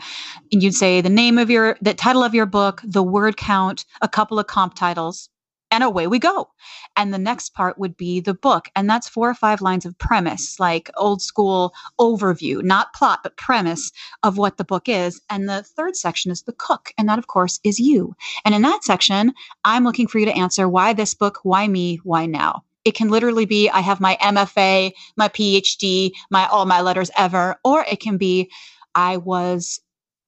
[0.52, 3.84] And you'd say the name of your, the title of your book, the word count,
[4.02, 5.30] a couple of comp titles,
[5.70, 6.50] and away we go.
[6.96, 8.68] And the next part would be the book.
[8.76, 13.36] And that's four or five lines of premise, like old school overview, not plot, but
[13.36, 13.90] premise
[14.22, 15.20] of what the book is.
[15.30, 16.92] And the third section is the cook.
[16.98, 18.14] And that, of course, is you.
[18.44, 19.32] And in that section,
[19.64, 22.64] I'm looking for you to answer why this book, why me, why now?
[22.84, 27.56] It can literally be I have my MFA, my PhD, my all my letters ever,
[27.64, 28.50] or it can be
[28.94, 29.80] I was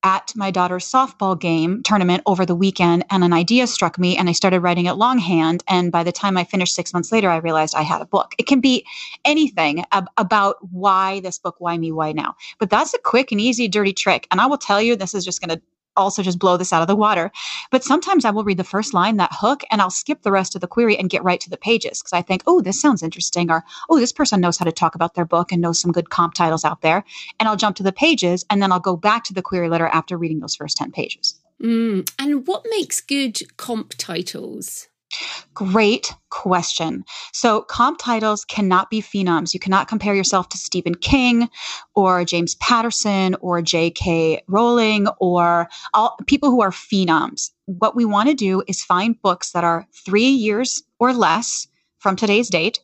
[0.05, 4.29] at my daughter's softball game tournament over the weekend and an idea struck me and
[4.29, 7.37] I started writing it longhand and by the time I finished 6 months later I
[7.37, 8.35] realized I had a book.
[8.39, 8.85] It can be
[9.25, 12.35] anything ab- about why this book why me why now.
[12.59, 15.25] But that's a quick and easy dirty trick and I will tell you this is
[15.25, 15.63] just going to
[15.97, 17.31] also just blow this out of the water.
[17.71, 20.55] But sometimes I will read the first line, that hook, and I'll skip the rest
[20.55, 23.03] of the query and get right to the pages because I think, oh, this sounds
[23.03, 25.93] interesting, or oh, this person knows how to talk about their book and knows some
[25.93, 27.05] good comp titles out there.
[27.39, 29.87] And I'll jump to the pages and then I'll go back to the query letter
[29.87, 31.35] after reading those first 10 pages.
[31.61, 32.11] Mm.
[32.19, 34.89] And what makes good comp titles?
[35.55, 37.05] Great question.
[37.33, 39.53] So, comp titles cannot be phenoms.
[39.53, 41.49] You cannot compare yourself to Stephen King
[41.95, 44.43] or James Patterson or J.K.
[44.49, 47.51] Rowling or all people who are phenoms.
[47.67, 51.67] What we want to do is find books that are three years or less
[51.99, 52.81] from today's date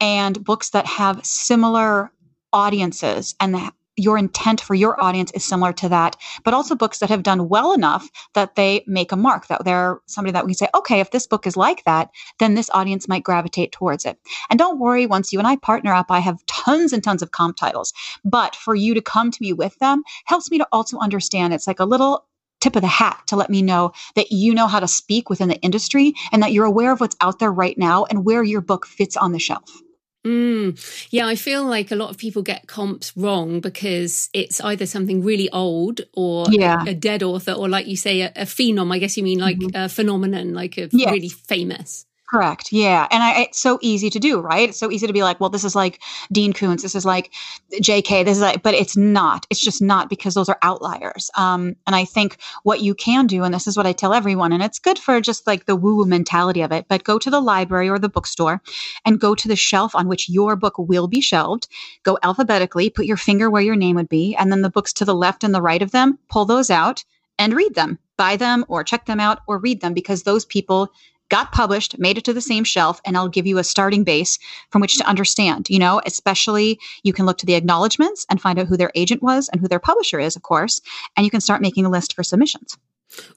[0.00, 2.12] and books that have similar
[2.52, 3.54] audiences and
[3.96, 7.48] your intent for your audience is similar to that, but also books that have done
[7.48, 11.00] well enough that they make a mark, that they're somebody that we can say, okay,
[11.00, 14.18] if this book is like that, then this audience might gravitate towards it.
[14.50, 17.30] And don't worry, once you and I partner up, I have tons and tons of
[17.30, 17.92] comp titles.
[18.24, 21.66] But for you to come to me with them helps me to also understand it's
[21.66, 22.26] like a little
[22.60, 25.48] tip of the hat to let me know that you know how to speak within
[25.48, 28.62] the industry and that you're aware of what's out there right now and where your
[28.62, 29.82] book fits on the shelf.
[30.24, 34.86] Mm, yeah, I feel like a lot of people get comps wrong because it's either
[34.86, 36.82] something really old or yeah.
[36.86, 38.92] a, dead author, or like you say, a, a, phenom.
[38.92, 39.76] I guess you mean like mm-hmm.
[39.76, 41.10] a phenomenon, like a yes.
[41.10, 42.06] really famous.
[42.34, 42.72] Correct.
[42.72, 43.06] Yeah.
[43.12, 44.68] And I, it's so easy to do, right?
[44.68, 46.00] It's so easy to be like, well, this is like
[46.32, 46.82] Dean Koontz.
[46.82, 47.32] This is like
[47.74, 48.24] JK.
[48.24, 49.46] This is like, but it's not.
[49.50, 51.30] It's just not because those are outliers.
[51.36, 54.52] Um, and I think what you can do, and this is what I tell everyone,
[54.52, 57.30] and it's good for just like the woo woo mentality of it, but go to
[57.30, 58.60] the library or the bookstore
[59.04, 61.68] and go to the shelf on which your book will be shelved.
[62.02, 65.04] Go alphabetically, put your finger where your name would be, and then the books to
[65.04, 67.04] the left and the right of them, pull those out
[67.38, 70.90] and read them buy them or check them out or read them because those people
[71.28, 74.38] got published, made it to the same shelf, and I'll give you a starting base
[74.70, 75.68] from which to understand.
[75.70, 79.22] You know, especially you can look to the acknowledgments and find out who their agent
[79.22, 80.80] was and who their publisher is, of course,
[81.16, 82.76] and you can start making a list for submissions.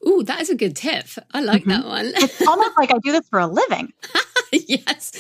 [0.08, 1.08] Ooh, that is a good tip.
[1.34, 1.70] I like mm-hmm.
[1.72, 2.12] that one.
[2.16, 3.94] it's almost like I do this for a living.
[4.52, 5.12] yes.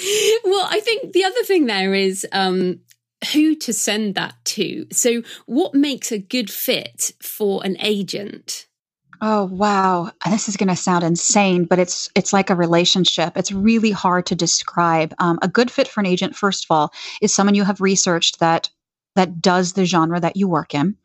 [0.43, 2.79] Well, I think the other thing there is um,
[3.33, 4.87] who to send that to.
[4.91, 8.66] So, what makes a good fit for an agent?
[9.19, 13.35] Oh wow, this is going to sound insane, but it's it's like a relationship.
[13.35, 15.13] It's really hard to describe.
[15.17, 18.39] Um, a good fit for an agent, first of all, is someone you have researched
[18.39, 18.69] that
[19.15, 20.95] that does the genre that you work in,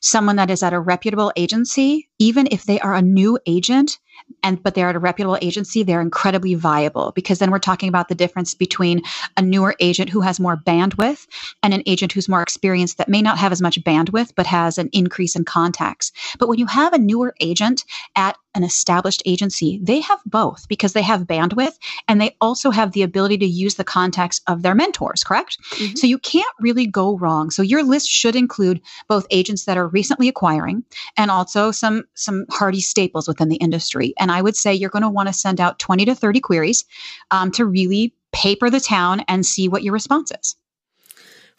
[0.00, 3.98] someone that is at a reputable agency, even if they are a new agent,
[4.42, 8.08] and but they're at a reputable agency, they're incredibly viable because then we're talking about
[8.08, 9.02] the difference between
[9.36, 11.26] a newer agent who has more bandwidth
[11.62, 14.78] and an agent who's more experienced that may not have as much bandwidth but has
[14.78, 16.12] an increase in contacts.
[16.38, 17.84] But when you have a newer agent
[18.16, 21.78] at an established agency, they have both because they have bandwidth
[22.08, 25.58] and they also have the ability to use the contacts of their mentors, correct?
[25.72, 25.96] Mm-hmm.
[25.96, 27.50] So you can't really go wrong.
[27.50, 30.84] So your list should include both agents that are recently acquiring
[31.16, 34.14] and also some some hardy staples within the industry.
[34.18, 36.84] And I would say you're going to want to send out 20 to 30 queries
[37.30, 40.56] um, to really paper the town and see what your response is.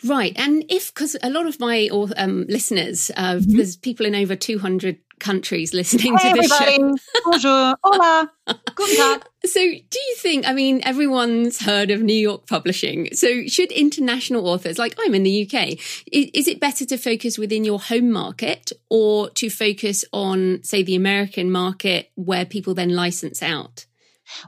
[0.03, 0.33] Right.
[0.35, 1.87] And if, because a lot of my
[2.17, 3.55] um, listeners, uh, mm-hmm.
[3.57, 6.97] there's people in over 200 countries listening hey, to this everybody.
[6.97, 7.21] show.
[7.23, 7.75] Bonjour.
[7.83, 8.31] Hola.
[8.75, 9.23] Guten Tag.
[9.45, 13.07] So, do you think, I mean, everyone's heard of New York publishing.
[13.13, 15.79] So, should international authors, like I'm in the UK,
[16.11, 20.95] is it better to focus within your home market or to focus on, say, the
[20.95, 23.85] American market where people then license out?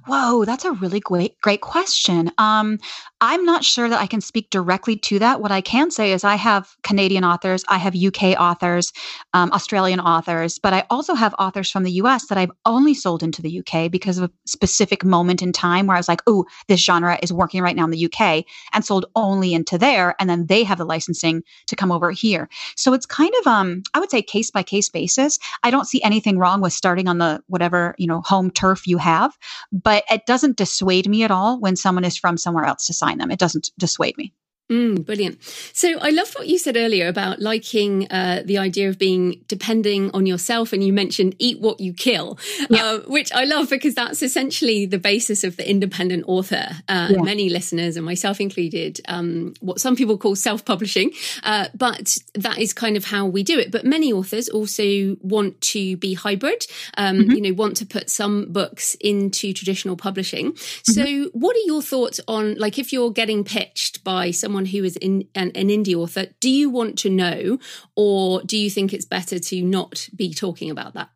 [0.07, 2.31] Whoa, that's a really great great question.
[2.37, 2.79] Um,
[3.25, 5.39] I'm not sure that I can speak directly to that.
[5.39, 8.91] What I can say is I have Canadian authors, I have UK authors,
[9.33, 13.23] um, Australian authors, but I also have authors from the US that I've only sold
[13.23, 16.43] into the UK because of a specific moment in time where I was like, oh,
[16.67, 18.43] this genre is working right now in the UK
[18.73, 20.15] and sold only into there.
[20.19, 22.49] And then they have the licensing to come over here.
[22.75, 25.39] So it's kind of, um, I would say case by case basis.
[25.63, 28.97] I don't see anything wrong with starting on the whatever, you know, home turf you
[28.97, 29.37] have,
[29.71, 33.12] but it doesn't dissuade me at all when someone is from somewhere else to sign
[33.17, 33.31] them.
[33.31, 34.33] It doesn't dissuade me.
[34.71, 35.43] Mm, brilliant.
[35.73, 40.09] So I loved what you said earlier about liking uh, the idea of being depending
[40.11, 40.71] on yourself.
[40.71, 42.39] And you mentioned eat what you kill,
[42.69, 42.83] yeah.
[42.83, 46.65] uh, which I love because that's essentially the basis of the independent author.
[46.87, 47.21] Uh, yeah.
[47.21, 51.11] Many listeners, and myself included, um, what some people call self publishing,
[51.43, 53.69] uh, but that is kind of how we do it.
[53.69, 56.65] But many authors also want to be hybrid,
[56.97, 57.31] um, mm-hmm.
[57.31, 60.53] you know, want to put some books into traditional publishing.
[60.53, 60.91] Mm-hmm.
[60.93, 64.83] So, what are your thoughts on, like, if you're getting pitched by someone someone who
[64.83, 67.57] is in, an, an indie author, do you want to know,
[67.95, 71.09] or do you think it's better to not be talking about that?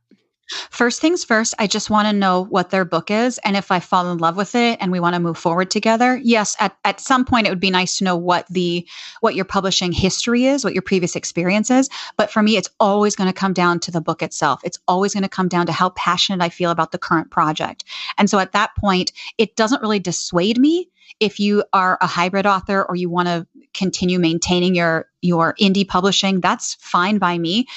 [0.71, 3.37] First things first, I just want to know what their book is.
[3.43, 6.19] And if I fall in love with it and we want to move forward together,
[6.23, 8.87] yes, at, at some point it would be nice to know what the
[9.19, 11.89] what your publishing history is, what your previous experience is.
[12.15, 14.61] But for me, it's always going to come down to the book itself.
[14.63, 17.83] It's always going to come down to how passionate I feel about the current project.
[18.17, 22.45] And so at that point, it doesn't really dissuade me if you are a hybrid
[22.45, 27.67] author or you want to continue maintaining your your indie publishing, that's fine by me.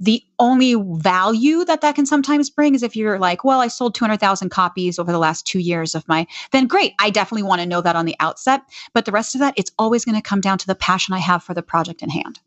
[0.00, 3.94] The only value that that can sometimes bring is if you're like, well, I sold
[3.94, 6.94] 200,000 copies over the last two years of my, then great.
[6.98, 8.62] I definitely want to know that on the outset.
[8.92, 11.18] But the rest of that, it's always going to come down to the passion I
[11.18, 12.40] have for the project in hand.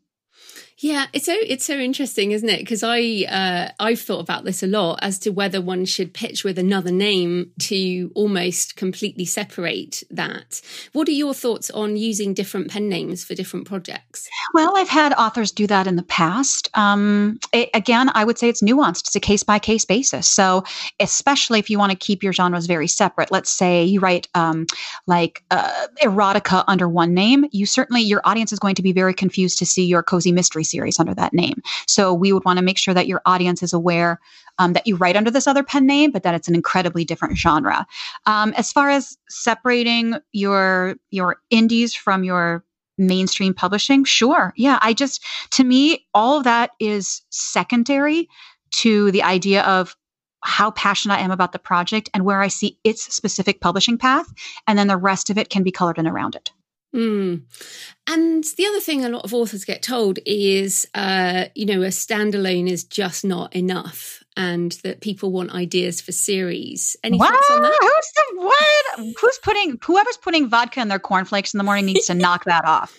[0.80, 2.60] Yeah, it's so it's so interesting, isn't it?
[2.60, 6.44] Because I uh, I've thought about this a lot as to whether one should pitch
[6.44, 10.60] with another name to almost completely separate that.
[10.92, 14.28] What are your thoughts on using different pen names for different projects?
[14.54, 16.70] Well, I've had authors do that in the past.
[16.74, 19.08] Um, it, again, I would say it's nuanced.
[19.08, 20.28] It's a case by case basis.
[20.28, 20.62] So,
[21.00, 24.66] especially if you want to keep your genres very separate, let's say you write um,
[25.08, 29.12] like uh, erotica under one name, you certainly your audience is going to be very
[29.12, 31.62] confused to see your cozy mystery series under that name.
[31.86, 34.20] So we would want to make sure that your audience is aware
[34.58, 37.38] um, that you write under this other pen name, but that it's an incredibly different
[37.38, 37.86] genre.
[38.26, 42.64] Um, as far as separating your your indies from your
[42.98, 44.78] mainstream publishing, sure, yeah.
[44.82, 48.28] I just to me, all of that is secondary
[48.70, 49.96] to the idea of
[50.44, 54.26] how passionate I am about the project and where I see its specific publishing path,
[54.66, 56.52] and then the rest of it can be colored in around it.
[56.94, 57.42] Mm.
[58.06, 61.88] And the other thing a lot of authors get told is, uh, you know, a
[61.88, 66.96] standalone is just not enough, and that people want ideas for series.
[67.02, 67.28] Any what?
[67.28, 67.76] thoughts on that?
[67.80, 69.16] Who's the what?
[69.20, 72.64] Who's putting whoever's putting vodka in their cornflakes in the morning needs to knock that
[72.64, 72.96] off.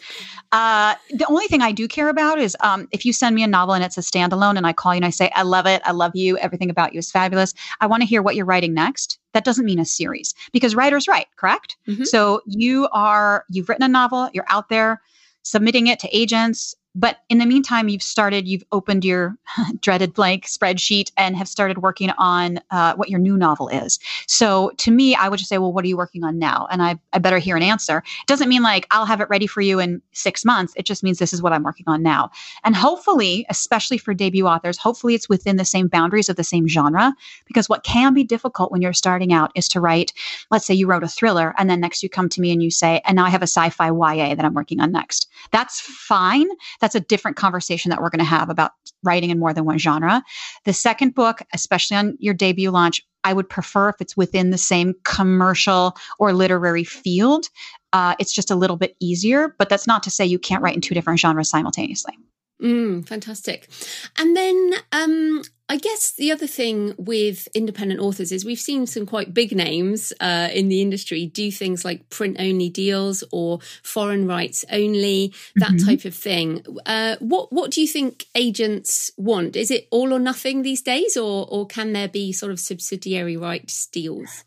[0.51, 3.47] Uh, the only thing I do care about is um, if you send me a
[3.47, 5.81] novel and it's a standalone, and I call you and I say, "I love it,
[5.85, 8.73] I love you, everything about you is fabulous." I want to hear what you're writing
[8.73, 9.17] next.
[9.33, 11.77] That doesn't mean a series because writers write, correct?
[11.87, 12.03] Mm-hmm.
[12.03, 15.01] So you are you've written a novel, you're out there
[15.43, 19.37] submitting it to agents but in the meantime, you've started, you've opened your
[19.79, 23.99] dreaded blank spreadsheet and have started working on uh, what your new novel is.
[24.27, 26.67] So to me, I would just say, well, what are you working on now?
[26.71, 27.99] And I, I better hear an answer.
[27.99, 30.73] It doesn't mean like I'll have it ready for you in six months.
[30.75, 32.31] It just means this is what I'm working on now.
[32.63, 36.67] And hopefully, especially for debut authors, hopefully it's within the same boundaries of the same
[36.67, 37.13] genre.
[37.45, 40.11] Because what can be difficult when you're starting out is to write,
[40.49, 42.71] let's say you wrote a thriller, and then next you come to me and you
[42.71, 45.27] say, and now I have a sci fi YA that I'm working on next.
[45.51, 46.47] That's fine
[46.79, 48.71] that's a different conversation that we're going to have about
[49.03, 50.23] writing in more than one genre.
[50.65, 54.57] The second book, especially on your debut launch, I would prefer if it's within the
[54.57, 57.47] same commercial or literary field.
[57.91, 60.75] Uh, it's just a little bit easier, but that's not to say you can't write
[60.75, 62.17] in two different genres simultaneously.
[62.61, 63.69] Mm, fantastic.
[64.17, 69.05] And then um, I guess the other thing with independent authors is we've seen some
[69.05, 74.27] quite big names uh, in the industry do things like print only deals or foreign
[74.27, 75.87] rights only, that mm-hmm.
[75.87, 76.65] type of thing.
[76.85, 79.55] Uh, what what do you think agents want?
[79.55, 83.37] Is it all or nothing these days, or or can there be sort of subsidiary
[83.37, 84.43] rights deals?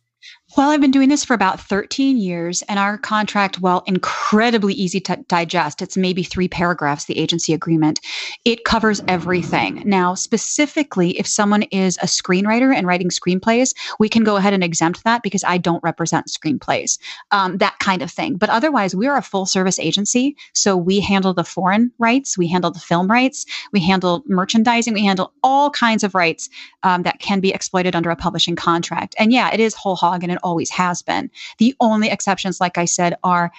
[0.54, 5.00] Well, I've been doing this for about 13 years, and our contract, while incredibly easy
[5.00, 8.00] to digest, it's maybe three paragraphs, the agency agreement,
[8.44, 9.82] it covers everything.
[9.86, 14.62] Now, specifically, if someone is a screenwriter and writing screenplays, we can go ahead and
[14.62, 16.98] exempt that because I don't represent screenplays,
[17.30, 18.36] um, that kind of thing.
[18.36, 20.36] But otherwise, we are a full service agency.
[20.52, 25.06] So we handle the foreign rights, we handle the film rights, we handle merchandising, we
[25.06, 26.50] handle all kinds of rights
[26.82, 29.14] um, that can be exploited under a publishing contract.
[29.18, 31.30] And yeah, it is whole hog and it always has been.
[31.58, 33.52] The only exceptions, like I said, are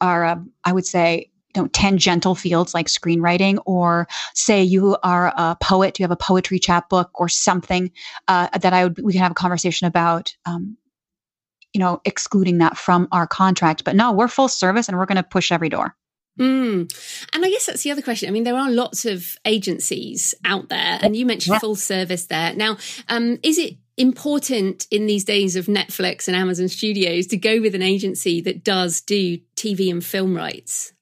[0.00, 5.32] are uh, I would say you know, tangential fields like screenwriting, or say you are
[5.36, 7.90] a poet, you have a poetry chapbook or something
[8.28, 10.36] uh, that I would we can have a conversation about.
[10.44, 10.76] Um,
[11.72, 13.84] you know, excluding that from our contract.
[13.84, 15.94] But no, we're full service and we're going to push every door.
[16.38, 16.90] Mm.
[17.32, 18.28] And I guess that's the other question.
[18.28, 21.58] I mean, there are lots of agencies out there, and you mentioned yeah.
[21.58, 22.54] full service there.
[22.54, 22.76] Now,
[23.08, 27.74] um, is it important in these days of Netflix and Amazon Studios to go with
[27.74, 30.92] an agency that does do TV and film rights?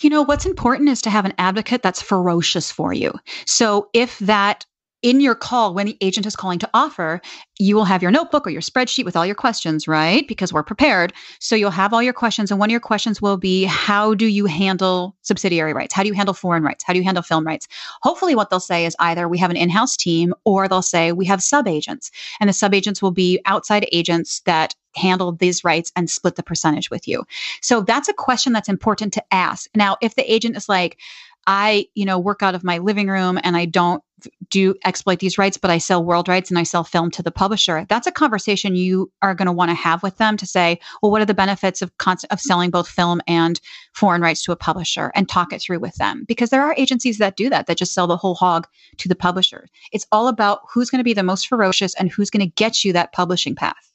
[0.00, 3.12] You know, what's important is to have an advocate that's ferocious for you.
[3.46, 4.66] So if that
[5.02, 7.20] in your call, when the agent is calling to offer,
[7.58, 10.26] you will have your notebook or your spreadsheet with all your questions, right?
[10.26, 11.12] Because we're prepared.
[11.38, 12.50] So you'll have all your questions.
[12.50, 15.94] And one of your questions will be How do you handle subsidiary rights?
[15.94, 16.84] How do you handle foreign rights?
[16.84, 17.68] How do you handle film rights?
[18.02, 21.12] Hopefully, what they'll say is either we have an in house team or they'll say
[21.12, 22.10] we have sub agents.
[22.40, 26.42] And the sub agents will be outside agents that handle these rights and split the
[26.42, 27.24] percentage with you.
[27.60, 29.68] So that's a question that's important to ask.
[29.74, 30.98] Now, if the agent is like,
[31.46, 34.02] I, you know, work out of my living room and I don't
[34.50, 37.30] do exploit these rights, but I sell world rights and I sell film to the
[37.30, 37.84] publisher.
[37.88, 41.12] That's a conversation you are going to want to have with them to say, well,
[41.12, 41.92] what are the benefits of
[42.30, 43.60] of selling both film and
[43.94, 47.18] foreign rights to a publisher and talk it through with them because there are agencies
[47.18, 48.66] that do that that just sell the whole hog
[48.98, 49.68] to the publisher.
[49.92, 52.84] It's all about who's going to be the most ferocious and who's going to get
[52.84, 53.92] you that publishing path.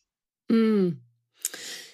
[0.51, 0.97] Mm.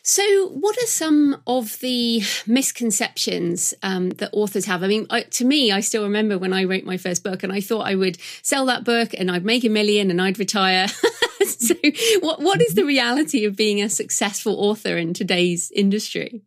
[0.10, 4.82] So, what are some of the misconceptions um, that authors have?
[4.82, 7.52] I mean, I, to me, I still remember when I wrote my first book and
[7.52, 10.88] I thought I would sell that book and I'd make a million and I'd retire.
[11.46, 11.76] so,
[12.22, 16.42] what, what is the reality of being a successful author in today's industry?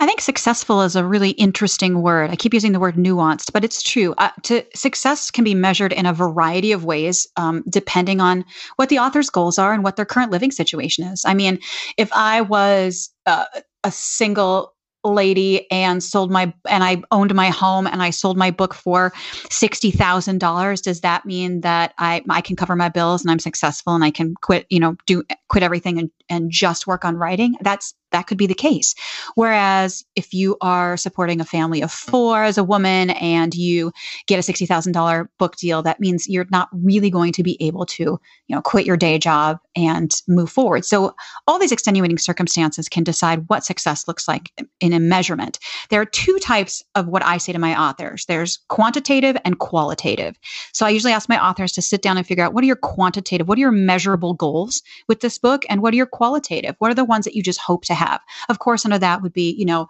[0.00, 2.30] I think successful is a really interesting word.
[2.30, 4.14] I keep using the word nuanced, but it's true.
[4.18, 8.44] Uh, to success can be measured in a variety of ways, um, depending on
[8.76, 11.24] what the author's goals are and what their current living situation is.
[11.24, 11.58] I mean,
[11.96, 13.44] if I was uh,
[13.84, 14.74] a single
[15.06, 19.12] lady and sold my and I owned my home and I sold my book for
[19.50, 20.80] sixty thousand dollars.
[20.80, 24.10] Does that mean that I I can cover my bills and I'm successful and I
[24.10, 27.56] can quit you know do quit everything and and just work on writing?
[27.60, 28.94] That's that could be the case.
[29.34, 33.92] Whereas if you are supporting a family of four as a woman and you
[34.26, 38.02] get a $60,000 book deal, that means you're not really going to be able to,
[38.04, 38.20] you
[38.56, 40.84] know, quit your day job and move forward.
[40.84, 41.14] So
[41.46, 45.58] all these extenuating circumstances can decide what success looks like in a measurement.
[45.90, 48.24] There are two types of what I say to my authors.
[48.26, 50.38] There's quantitative and qualitative.
[50.72, 52.76] So I usually ask my authors to sit down and figure out what are your
[52.76, 56.74] quantitative, what are your measurable goals with this book and what are your qualitative?
[56.78, 58.20] What are the ones that you just hope to have?
[58.48, 59.88] Of course, under that would be, you know,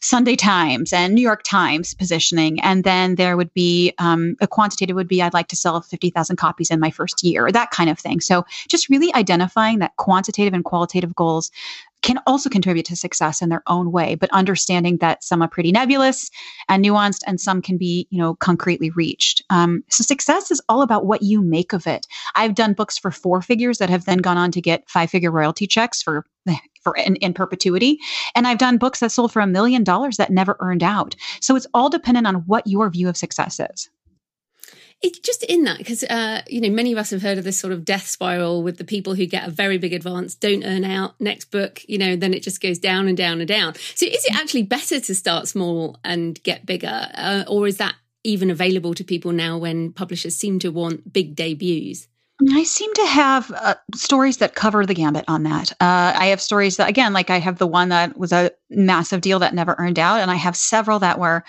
[0.00, 2.60] Sunday Times and New York Times positioning.
[2.60, 6.36] And then there would be um, a quantitative would be I'd like to sell 50,000
[6.36, 8.20] copies in my first year, or that kind of thing.
[8.20, 11.50] So just really identifying that quantitative and qualitative goals
[12.02, 15.72] can also contribute to success in their own way, but understanding that some are pretty
[15.72, 16.30] nebulous
[16.68, 19.42] and nuanced and some can be, you know, concretely reached.
[19.50, 22.06] Um, so success is all about what you make of it.
[22.34, 25.30] I've done books for four figures that have then gone on to get five figure
[25.30, 26.24] royalty checks for
[26.82, 27.98] for in, in perpetuity,
[28.34, 31.16] and I've done books that sold for a million dollars that never earned out.
[31.40, 33.90] So it's all dependent on what your view of success is
[35.22, 37.72] just in that because uh, you know many of us have heard of this sort
[37.72, 41.14] of death spiral with the people who get a very big advance don't earn out
[41.20, 44.24] next book you know then it just goes down and down and down so is
[44.24, 47.94] it actually better to start small and get bigger uh, or is that
[48.24, 52.08] even available to people now when publishers seem to want big debuts
[52.52, 55.72] I seem to have uh, stories that cover the gambit on that.
[55.72, 59.22] Uh, I have stories that, again, like I have the one that was a massive
[59.22, 61.42] deal that never earned out, and I have several that were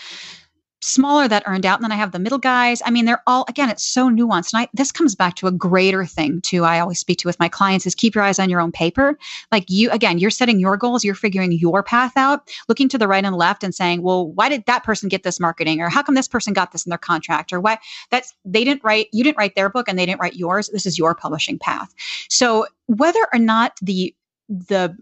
[0.82, 2.82] smaller that earned out and then i have the middle guys.
[2.86, 5.52] I mean they're all again it's so nuanced and i this comes back to a
[5.52, 8.50] greater thing too i always speak to with my clients is keep your eyes on
[8.50, 9.18] your own paper.
[9.52, 13.08] Like you again you're setting your goals you're figuring your path out looking to the
[13.08, 15.82] right and left and saying well why did that person get this marketing?
[15.82, 17.52] Or how come this person got this in their contract?
[17.52, 17.78] Or why
[18.10, 20.70] that's they didn't write you didn't write their book and they didn't write yours.
[20.72, 21.94] This is your publishing path.
[22.30, 24.16] So whether or not the
[24.48, 24.98] the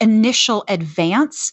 [0.00, 1.52] initial advance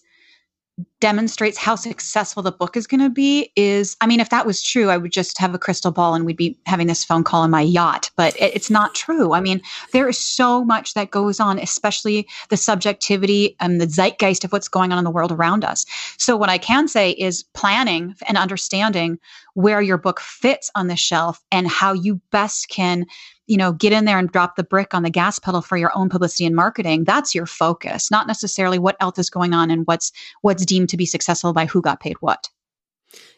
[0.99, 4.61] demonstrates how successful the book is going to be is i mean if that was
[4.61, 7.41] true i would just have a crystal ball and we'd be having this phone call
[7.41, 9.33] on my yacht but it, it's not true.
[9.33, 9.61] I mean
[9.93, 14.67] there is so much that goes on especially the subjectivity and the zeitgeist of what's
[14.67, 15.85] going on in the world around us.
[16.17, 19.19] So what i can say is planning and understanding
[19.59, 23.05] where your book fits on the shelf and how you best can
[23.45, 25.91] you know, get in there and drop the brick on the gas pedal for your
[25.95, 27.03] own publicity and marketing.
[27.03, 30.97] That's your focus, not necessarily what else is going on and what's what's deemed to
[30.97, 32.47] be successful by who got paid what.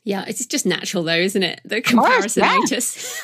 [0.04, 1.62] Yeah, it's just natural though, isn't it?
[1.64, 2.60] The comparison yeah.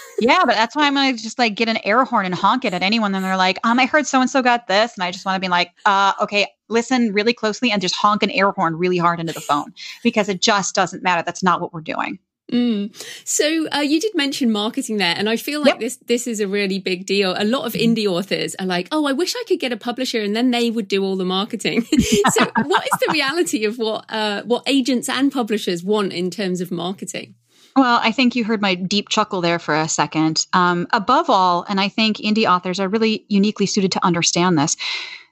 [0.22, 2.74] yeah, but that's why I'm gonna just like get an air horn and honk it
[2.74, 3.14] at anyone.
[3.14, 4.96] And they're like, um, I heard so and so got this.
[4.96, 8.24] And I just want to be like, uh, okay, listen really closely and just honk
[8.24, 9.74] an air horn really hard into the phone
[10.04, 11.22] because it just doesn't matter.
[11.22, 12.20] That's not what we're doing.
[12.52, 12.96] Mm.
[13.26, 15.80] So uh, you did mention marketing there, and I feel like yep.
[15.80, 17.36] this this is a really big deal.
[17.38, 20.22] A lot of indie authors are like, "Oh, I wish I could get a publisher,
[20.22, 21.82] and then they would do all the marketing."
[22.32, 26.62] so, what is the reality of what uh, what agents and publishers want in terms
[26.62, 27.36] of marketing?
[27.76, 30.48] Well, I think you heard my deep chuckle there for a second.
[30.54, 34.78] Um, above all, and I think indie authors are really uniquely suited to understand this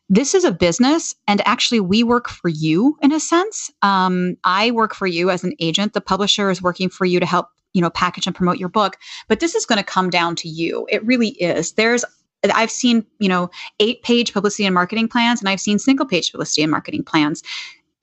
[0.10, 3.72] this is a business and actually we work for you in a sense.
[3.82, 5.94] Um, i work for you as an agent.
[5.94, 8.98] The publisher is working for you to help you know package and promote your book.
[9.28, 10.88] But this is going to come down to you.
[10.90, 11.74] It really is.
[11.74, 12.06] There's
[12.54, 13.50] i've seen you know
[13.80, 17.42] eight page publicity and marketing plans and i've seen single page publicity and marketing plans.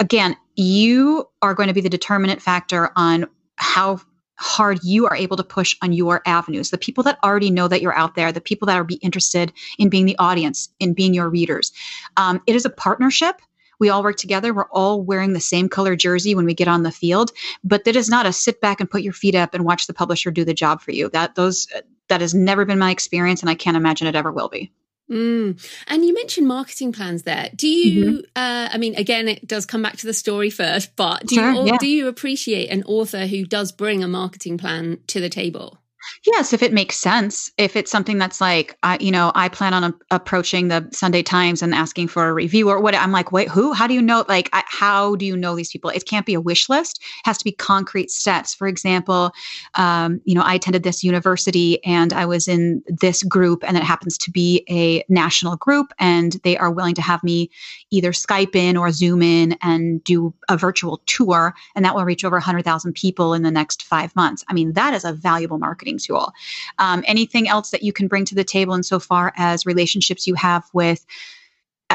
[0.01, 3.27] Again you are going to be the determinant factor on
[3.57, 4.01] how
[4.43, 6.71] hard you are able to push on your avenues.
[6.71, 9.53] The people that already know that you're out there, the people that are be interested
[9.79, 11.73] in being the audience, in being your readers.
[12.17, 13.41] Um, it is a partnership.
[13.79, 14.53] We all work together.
[14.53, 17.33] We're all wearing the same color jersey when we get on the field,
[17.65, 19.95] but that is not a sit back and put your feet up and watch the
[19.95, 21.09] publisher do the job for you.
[21.09, 21.67] That those
[22.09, 24.71] that has never been my experience, and I can't imagine it ever will be.
[25.11, 25.63] Mm.
[25.89, 27.51] And you mentioned marketing plans there.
[27.55, 28.05] Do you?
[28.05, 28.19] Mm-hmm.
[28.37, 31.53] Uh, I mean, again, it does come back to the story first, but do sure,
[31.53, 31.77] you yeah.
[31.79, 35.82] do you appreciate an author who does bring a marketing plan to the table?
[36.27, 37.51] Yes, if it makes sense.
[37.59, 41.23] If it's something that's like, I, you know, I plan on a, approaching the Sunday
[41.23, 43.73] Times and asking for a review or what, I'm like, wait, who?
[43.73, 44.25] How do you know?
[44.29, 45.91] Like, I, how do you know these people?
[45.91, 47.01] It can't be a wish list.
[47.03, 48.55] It has to be concrete steps.
[48.55, 49.33] For example,
[49.75, 53.83] um, you know, I attended this university and I was in this group, and it
[53.83, 57.51] happens to be a national group, and they are willing to have me
[57.91, 62.25] either Skype in or Zoom in and do a virtual tour, and that will reach
[62.25, 64.45] over 100,000 people in the next five months.
[64.49, 66.33] I mean, that is a valuable marketing tool.
[66.79, 70.65] Um, anything else that you can bring to the table insofar as relationships you have
[70.73, 71.05] with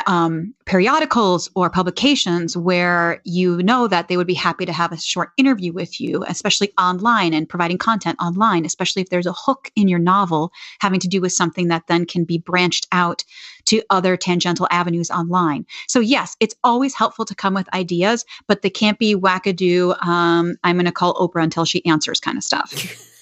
[0.05, 4.97] um, periodicals or publications where you know that they would be happy to have a
[4.97, 9.71] short interview with you, especially online and providing content online, especially if there's a hook
[9.75, 13.23] in your novel having to do with something that then can be branched out
[13.65, 15.65] to other tangential avenues online.
[15.87, 20.55] So, yes, it's always helpful to come with ideas, but they can't be wackadoo, um,
[20.63, 22.73] I'm going to call Oprah until she answers kind of stuff.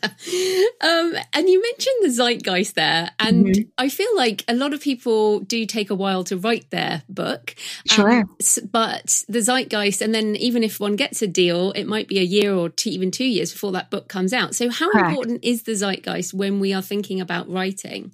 [0.02, 3.68] um, and you mentioned the zeitgeist there, and mm-hmm.
[3.76, 7.54] I feel like a lot of people do take a while to write their book.
[7.86, 8.20] Sure.
[8.20, 8.36] Um,
[8.70, 12.22] but the zeitgeist, and then even if one gets a deal, it might be a
[12.22, 14.54] year or two, even two years before that book comes out.
[14.54, 15.08] So, how Correct.
[15.08, 18.12] important is the zeitgeist when we are thinking about writing?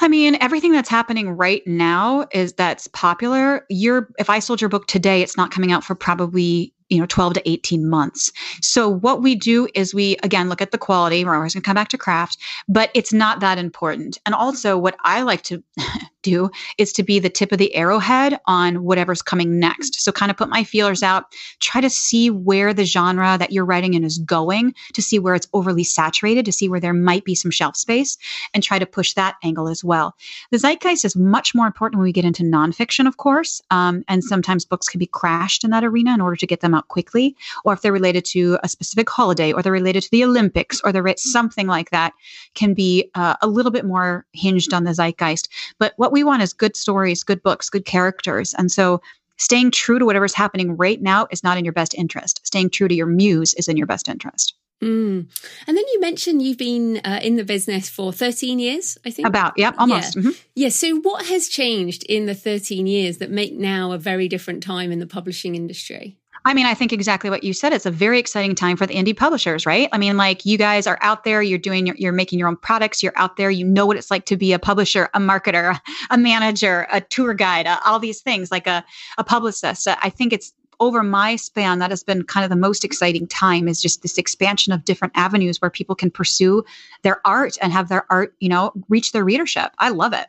[0.00, 3.66] I mean, everything that's happening right now is that's popular.
[3.68, 7.06] You're if I sold your book today, it's not coming out for probably you know
[7.06, 8.32] 12 to 18 months.
[8.62, 11.24] So what we do is we again look at the quality.
[11.24, 14.18] We're always going to come back to craft but it's not that important.
[14.26, 15.62] And also what i like to
[16.28, 20.00] do is to be the tip of the arrowhead on whatever's coming next.
[20.02, 21.24] So kind of put my feelers out,
[21.60, 25.34] try to see where the genre that you're writing in is going, to see where
[25.34, 28.16] it's overly saturated, to see where there might be some shelf space,
[28.54, 30.14] and try to push that angle as well.
[30.50, 34.22] The zeitgeist is much more important when we get into nonfiction, of course, um, and
[34.22, 37.36] sometimes books can be crashed in that arena in order to get them out quickly,
[37.64, 40.92] or if they're related to a specific holiday, or they're related to the Olympics, or
[40.92, 42.12] they're something like that,
[42.54, 45.48] can be uh, a little bit more hinged on the zeitgeist.
[45.78, 49.00] But what we want is good stories, good books, good characters, and so
[49.36, 52.40] staying true to whatever's happening right now is not in your best interest.
[52.46, 54.54] Staying true to your muse is in your best interest.
[54.82, 55.26] Mm.
[55.66, 59.26] And then you mentioned you've been uh, in the business for 13 years, I think.
[59.26, 60.14] About, yep, almost.
[60.14, 60.22] Yeah.
[60.22, 60.30] Mm-hmm.
[60.54, 60.68] yeah.
[60.68, 64.92] So, what has changed in the 13 years that make now a very different time
[64.92, 66.17] in the publishing industry?
[66.44, 67.72] I mean, I think exactly what you said.
[67.72, 69.88] It's a very exciting time for the indie publishers, right?
[69.92, 73.02] I mean, like you guys are out there, you're doing, you're making your own products,
[73.02, 75.78] you're out there, you know what it's like to be a publisher, a marketer,
[76.10, 78.84] a manager, a tour guide, uh, all these things, like a,
[79.18, 79.86] a publicist.
[79.86, 83.26] Uh, I think it's over my span, that has been kind of the most exciting
[83.26, 86.64] time is just this expansion of different avenues where people can pursue
[87.02, 89.72] their art and have their art, you know, reach their readership.
[89.78, 90.28] I love it.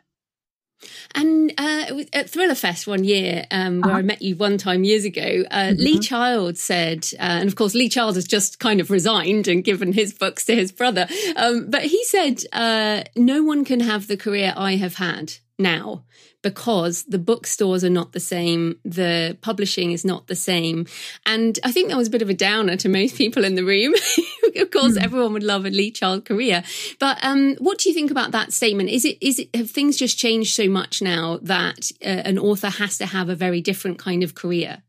[1.16, 4.00] And uh, at Thriller Fest one year, um, where uh-huh.
[4.00, 5.82] I met you one time years ago, uh, mm-hmm.
[5.82, 9.64] Lee Child said, uh, and of course, Lee Child has just kind of resigned and
[9.64, 11.08] given his books to his brother.
[11.36, 16.04] Um, but he said, uh, no one can have the career I have had now
[16.42, 20.86] because the bookstores are not the same, the publishing is not the same.
[21.26, 23.66] And I think that was a bit of a downer to most people in the
[23.66, 23.94] room.
[24.56, 25.04] of course, mm.
[25.04, 26.64] everyone would love a Lee Child career.
[27.00, 28.90] But um, what do you think about that statement?
[28.90, 32.70] Is it is it have things just changed so much now that uh, an author
[32.70, 34.84] has to have a very different kind of career?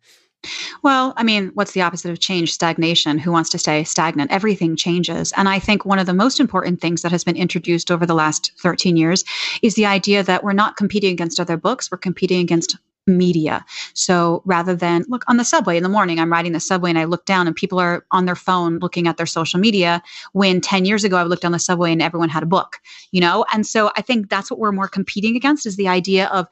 [0.83, 2.53] Well, I mean, what's the opposite of change?
[2.53, 3.19] Stagnation.
[3.19, 4.31] Who wants to stay stagnant?
[4.31, 5.33] Everything changes.
[5.37, 8.15] And I think one of the most important things that has been introduced over the
[8.15, 9.25] last 13 years
[9.63, 12.77] is the idea that we're not competing against other books, we're competing against
[13.07, 13.65] media.
[13.95, 16.99] So rather than look on the subway in the morning, I'm riding the subway and
[16.99, 20.03] I look down and people are on their phone looking at their social media.
[20.33, 22.79] When 10 years ago, I looked on the subway and everyone had a book,
[23.11, 23.45] you know?
[23.53, 26.47] And so I think that's what we're more competing against is the idea of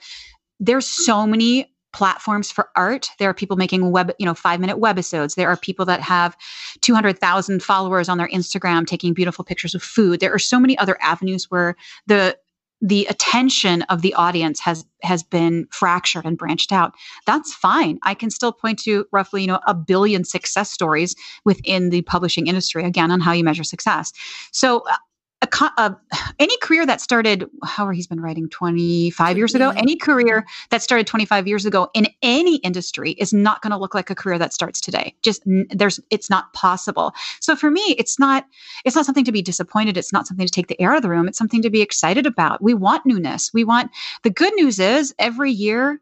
[0.58, 3.08] there's so many platforms for art.
[3.18, 5.34] There are people making web, you know, five minute webisodes.
[5.34, 6.36] There are people that have
[6.82, 10.20] 200,000 followers on their Instagram taking beautiful pictures of food.
[10.20, 11.76] There are so many other avenues where
[12.06, 12.36] the
[12.80, 16.94] the attention of the audience has has been fractured and branched out
[17.26, 21.90] that's fine i can still point to roughly you know a billion success stories within
[21.90, 24.12] the publishing industry again on how you measure success
[24.52, 24.96] so uh,
[25.42, 25.96] a, a,
[26.38, 29.70] any career that started however he's been writing 25 years ago?
[29.70, 33.94] Any career that started 25 years ago in any industry is not going to look
[33.94, 35.14] like a career that starts today.
[35.22, 37.12] Just there's it's not possible.
[37.40, 38.46] So for me it's not
[38.84, 39.96] it's not something to be disappointed.
[39.96, 41.28] It's not something to take the air out of the room.
[41.28, 42.62] It's something to be excited about.
[42.62, 43.52] We want newness.
[43.52, 43.90] We want
[44.22, 46.00] the good news is every year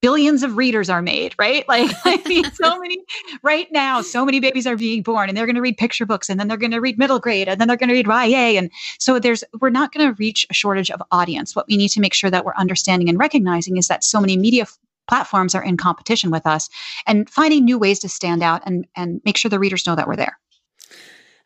[0.00, 1.64] billions of readers are made, right?
[1.78, 2.98] Like, I mean, so many
[3.42, 6.28] right now, so many babies are being born and they're going to read picture books
[6.28, 8.58] and then they're going to read middle grade and then they're going to read YA.
[8.58, 11.54] And so there's, we're not going to reach a shortage of audience.
[11.54, 14.36] What we need to make sure that we're understanding and recognizing is that so many
[14.36, 14.78] media f-
[15.08, 16.68] platforms are in competition with us
[17.06, 20.06] and finding new ways to stand out and, and make sure the readers know that
[20.06, 20.38] we're there.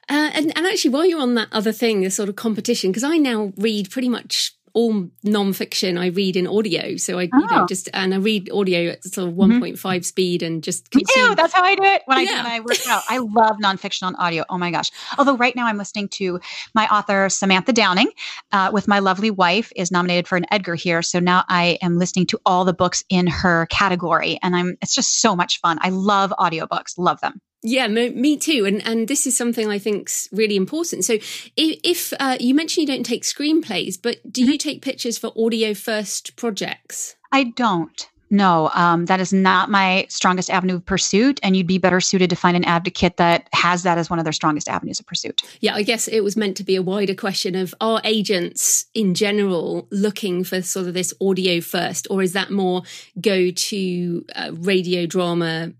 [0.08, 3.04] Uh, and, and actually, while you're on that other thing, the sort of competition, because
[3.04, 6.96] I now read pretty much all non-fiction I read in audio.
[6.96, 7.38] So I, oh.
[7.38, 7.66] you know, oh.
[7.66, 10.06] just and I read audio at sort of one point five mm-hmm.
[10.06, 11.22] speed and just consume.
[11.22, 11.34] Me too.
[11.34, 12.32] That's how I do it when yeah.
[12.32, 13.02] I when I work out.
[13.08, 14.44] I love nonfiction on audio.
[14.48, 14.90] Oh my gosh!
[15.18, 16.40] Although right now I'm listening to
[16.74, 18.10] my author Samantha Downing
[18.50, 21.02] uh, with my lovely wife is nominated for an Edgar here.
[21.02, 24.94] So now I am listening to all the books in her category, and I'm it's
[24.94, 25.78] just so much fun.
[25.80, 26.98] I love audiobooks.
[26.98, 27.40] Love them.
[27.62, 28.64] Yeah, me too.
[28.66, 31.04] And and this is something I think's really important.
[31.04, 34.56] So if, if uh, you mentioned you don't take screenplays, but do you mm-hmm.
[34.56, 37.14] take pictures for audio first projects?
[37.30, 38.08] I don't.
[38.32, 41.38] No, um, that is not my strongest avenue of pursuit.
[41.42, 44.24] And you'd be better suited to find an advocate that has that as one of
[44.24, 45.42] their strongest avenues of pursuit.
[45.60, 49.14] Yeah, I guess it was meant to be a wider question of are agents in
[49.14, 52.82] general looking for sort of this audio first, or is that more
[53.20, 55.74] go to uh, radio drama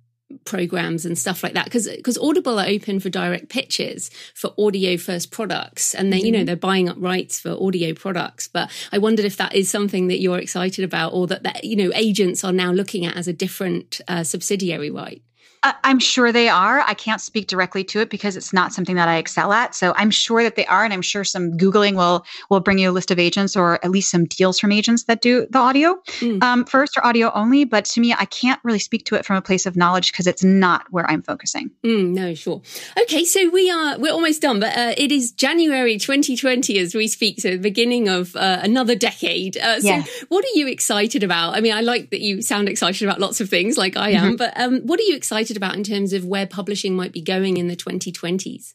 [0.44, 4.96] programs and stuff like that because because audible are open for direct pitches for audio
[4.96, 6.24] first products and mm-hmm.
[6.24, 6.46] you know mm-hmm.
[6.46, 10.20] they're buying up rights for audio products but i wondered if that is something that
[10.20, 13.32] you're excited about or that, that you know agents are now looking at as a
[13.32, 15.22] different uh, subsidiary right
[15.62, 16.80] I'm sure they are.
[16.80, 19.74] I can't speak directly to it because it's not something that I excel at.
[19.74, 22.90] So I'm sure that they are, and I'm sure some googling will will bring you
[22.90, 26.00] a list of agents or at least some deals from agents that do the audio
[26.18, 26.42] mm.
[26.42, 27.64] um, first or audio only.
[27.64, 30.26] But to me, I can't really speak to it from a place of knowledge because
[30.26, 31.70] it's not where I'm focusing.
[31.84, 32.62] Mm, no, sure.
[33.00, 37.06] Okay, so we are we're almost done, but uh, it is January 2020 as we
[37.06, 39.56] speak, so the beginning of uh, another decade.
[39.56, 40.04] Uh, so, yeah.
[40.28, 41.54] what are you excited about?
[41.56, 44.22] I mean, I like that you sound excited about lots of things, like I am.
[44.24, 44.36] Mm-hmm.
[44.36, 47.56] But um, what are you excited about in terms of where publishing might be going
[47.56, 48.74] in the 2020s?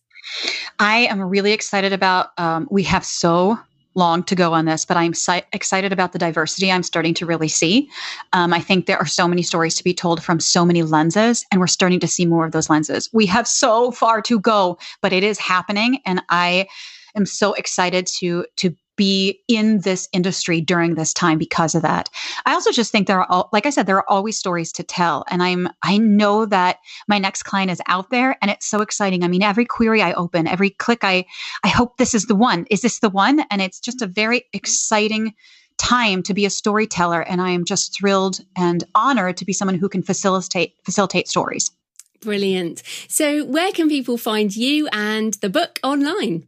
[0.80, 2.32] I am really excited about.
[2.38, 3.60] Um, we have so
[3.96, 7.26] long to go on this, but I'm si- excited about the diversity I'm starting to
[7.26, 7.90] really see.
[8.32, 11.46] Um, I think there are so many stories to be told from so many lenses,
[11.52, 13.10] and we're starting to see more of those lenses.
[13.12, 16.68] We have so far to go, but it is happening, and I
[17.16, 22.10] am so excited to to be in this industry during this time because of that.
[22.46, 24.84] I also just think there are all, like I said, there are always stories to
[24.84, 25.24] tell.
[25.30, 29.24] And I'm, I know that my next client is out there and it's so exciting.
[29.24, 31.26] I mean, every query I open, every click, I,
[31.64, 32.66] I hope this is the one.
[32.70, 33.46] Is this the one?
[33.50, 35.34] And it's just a very exciting
[35.78, 37.22] time to be a storyteller.
[37.22, 41.72] And I am just thrilled and honored to be someone who can facilitate, facilitate stories.
[42.20, 42.82] Brilliant.
[43.08, 46.48] So where can people find you and the book online?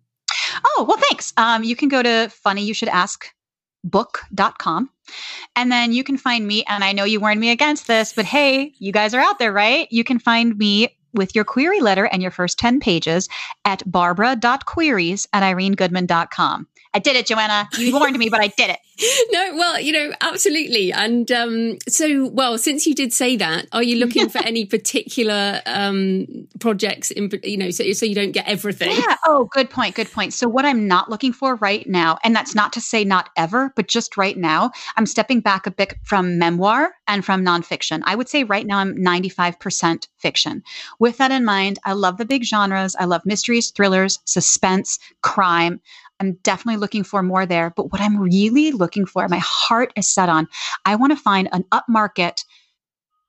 [0.66, 1.34] Oh, well, thanks.
[1.38, 3.28] Um, you can go to funny you should ask
[3.84, 4.90] book.com
[5.56, 8.26] and then you can find me and i know you warned me against this but
[8.26, 9.88] hey you guys are out there right?
[9.90, 13.30] You can find me with your query letter and your first 10 pages
[13.66, 17.68] at barbara.queries at irenegoodman.com I did it, Joanna.
[17.78, 18.80] You warned me, but I did it.
[19.32, 20.92] No, well, you know, absolutely.
[20.92, 25.62] And um, so, well, since you did say that, are you looking for any particular
[25.66, 28.92] um, projects in, you know, so, so you don't get everything?
[28.92, 29.16] Yeah.
[29.26, 29.96] Oh, good point.
[29.96, 30.34] Good point.
[30.34, 33.72] So, what I'm not looking for right now, and that's not to say not ever,
[33.76, 38.02] but just right now, I'm stepping back a bit from memoir and from nonfiction.
[38.04, 40.64] I would say right now I'm 95% fiction.
[41.00, 42.96] With that in mind, I love the big genres.
[43.00, 45.80] I love mysteries, thrillers, suspense, crime.
[46.20, 47.72] I'm definitely looking for more there.
[47.76, 50.48] But what I'm really looking for, my heart is set on,
[50.86, 52.44] I want to find an upmarket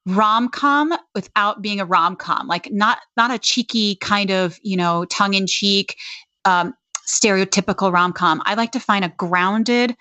[0.06, 4.76] rom com without being a rom com, like not not a cheeky kind of you
[4.76, 5.96] know tongue in cheek,
[6.44, 6.74] um,
[7.06, 8.42] stereotypical rom com.
[8.44, 9.96] I like to find a grounded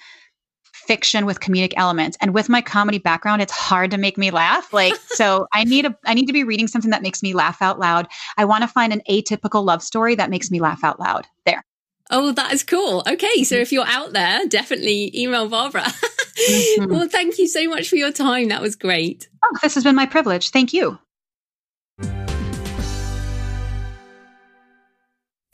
[0.90, 4.74] fiction with comedic elements and with my comedy background it's hard to make me laugh
[4.74, 7.62] like so i need a i need to be reading something that makes me laugh
[7.62, 11.00] out loud i want to find an atypical love story that makes me laugh out
[11.00, 11.64] loud there
[12.10, 13.04] Oh, that is cool.
[13.08, 13.44] Okay.
[13.44, 15.82] So if you're out there, definitely email Barbara.
[15.84, 16.92] mm-hmm.
[16.92, 18.50] Well, thank you so much for your time.
[18.50, 19.30] That was great.
[19.44, 20.50] Oh, this has been my privilege.
[20.50, 20.98] Thank you.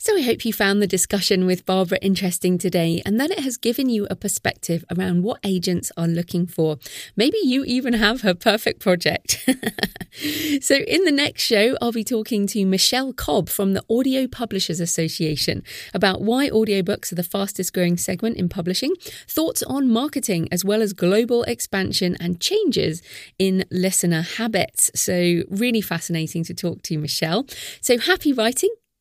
[0.06, 3.56] So I hope you found the discussion with Barbara interesting today and that it has
[3.56, 6.78] given you a perspective around what agents are looking for.
[7.16, 9.44] Maybe you even have her perfect project.
[10.60, 14.78] so in the next show, I'll be talking to Michelle Cobb from the Audio Publishers
[14.78, 18.94] Association about why audiobooks are the fastest growing segment in publishing,
[19.26, 23.02] thoughts on marketing, as well as global expansion and changes
[23.40, 24.88] in listener habits.
[24.94, 27.44] So really fascinating to talk to Michelle.
[27.80, 28.70] So happy writing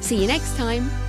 [0.00, 1.07] See you next time.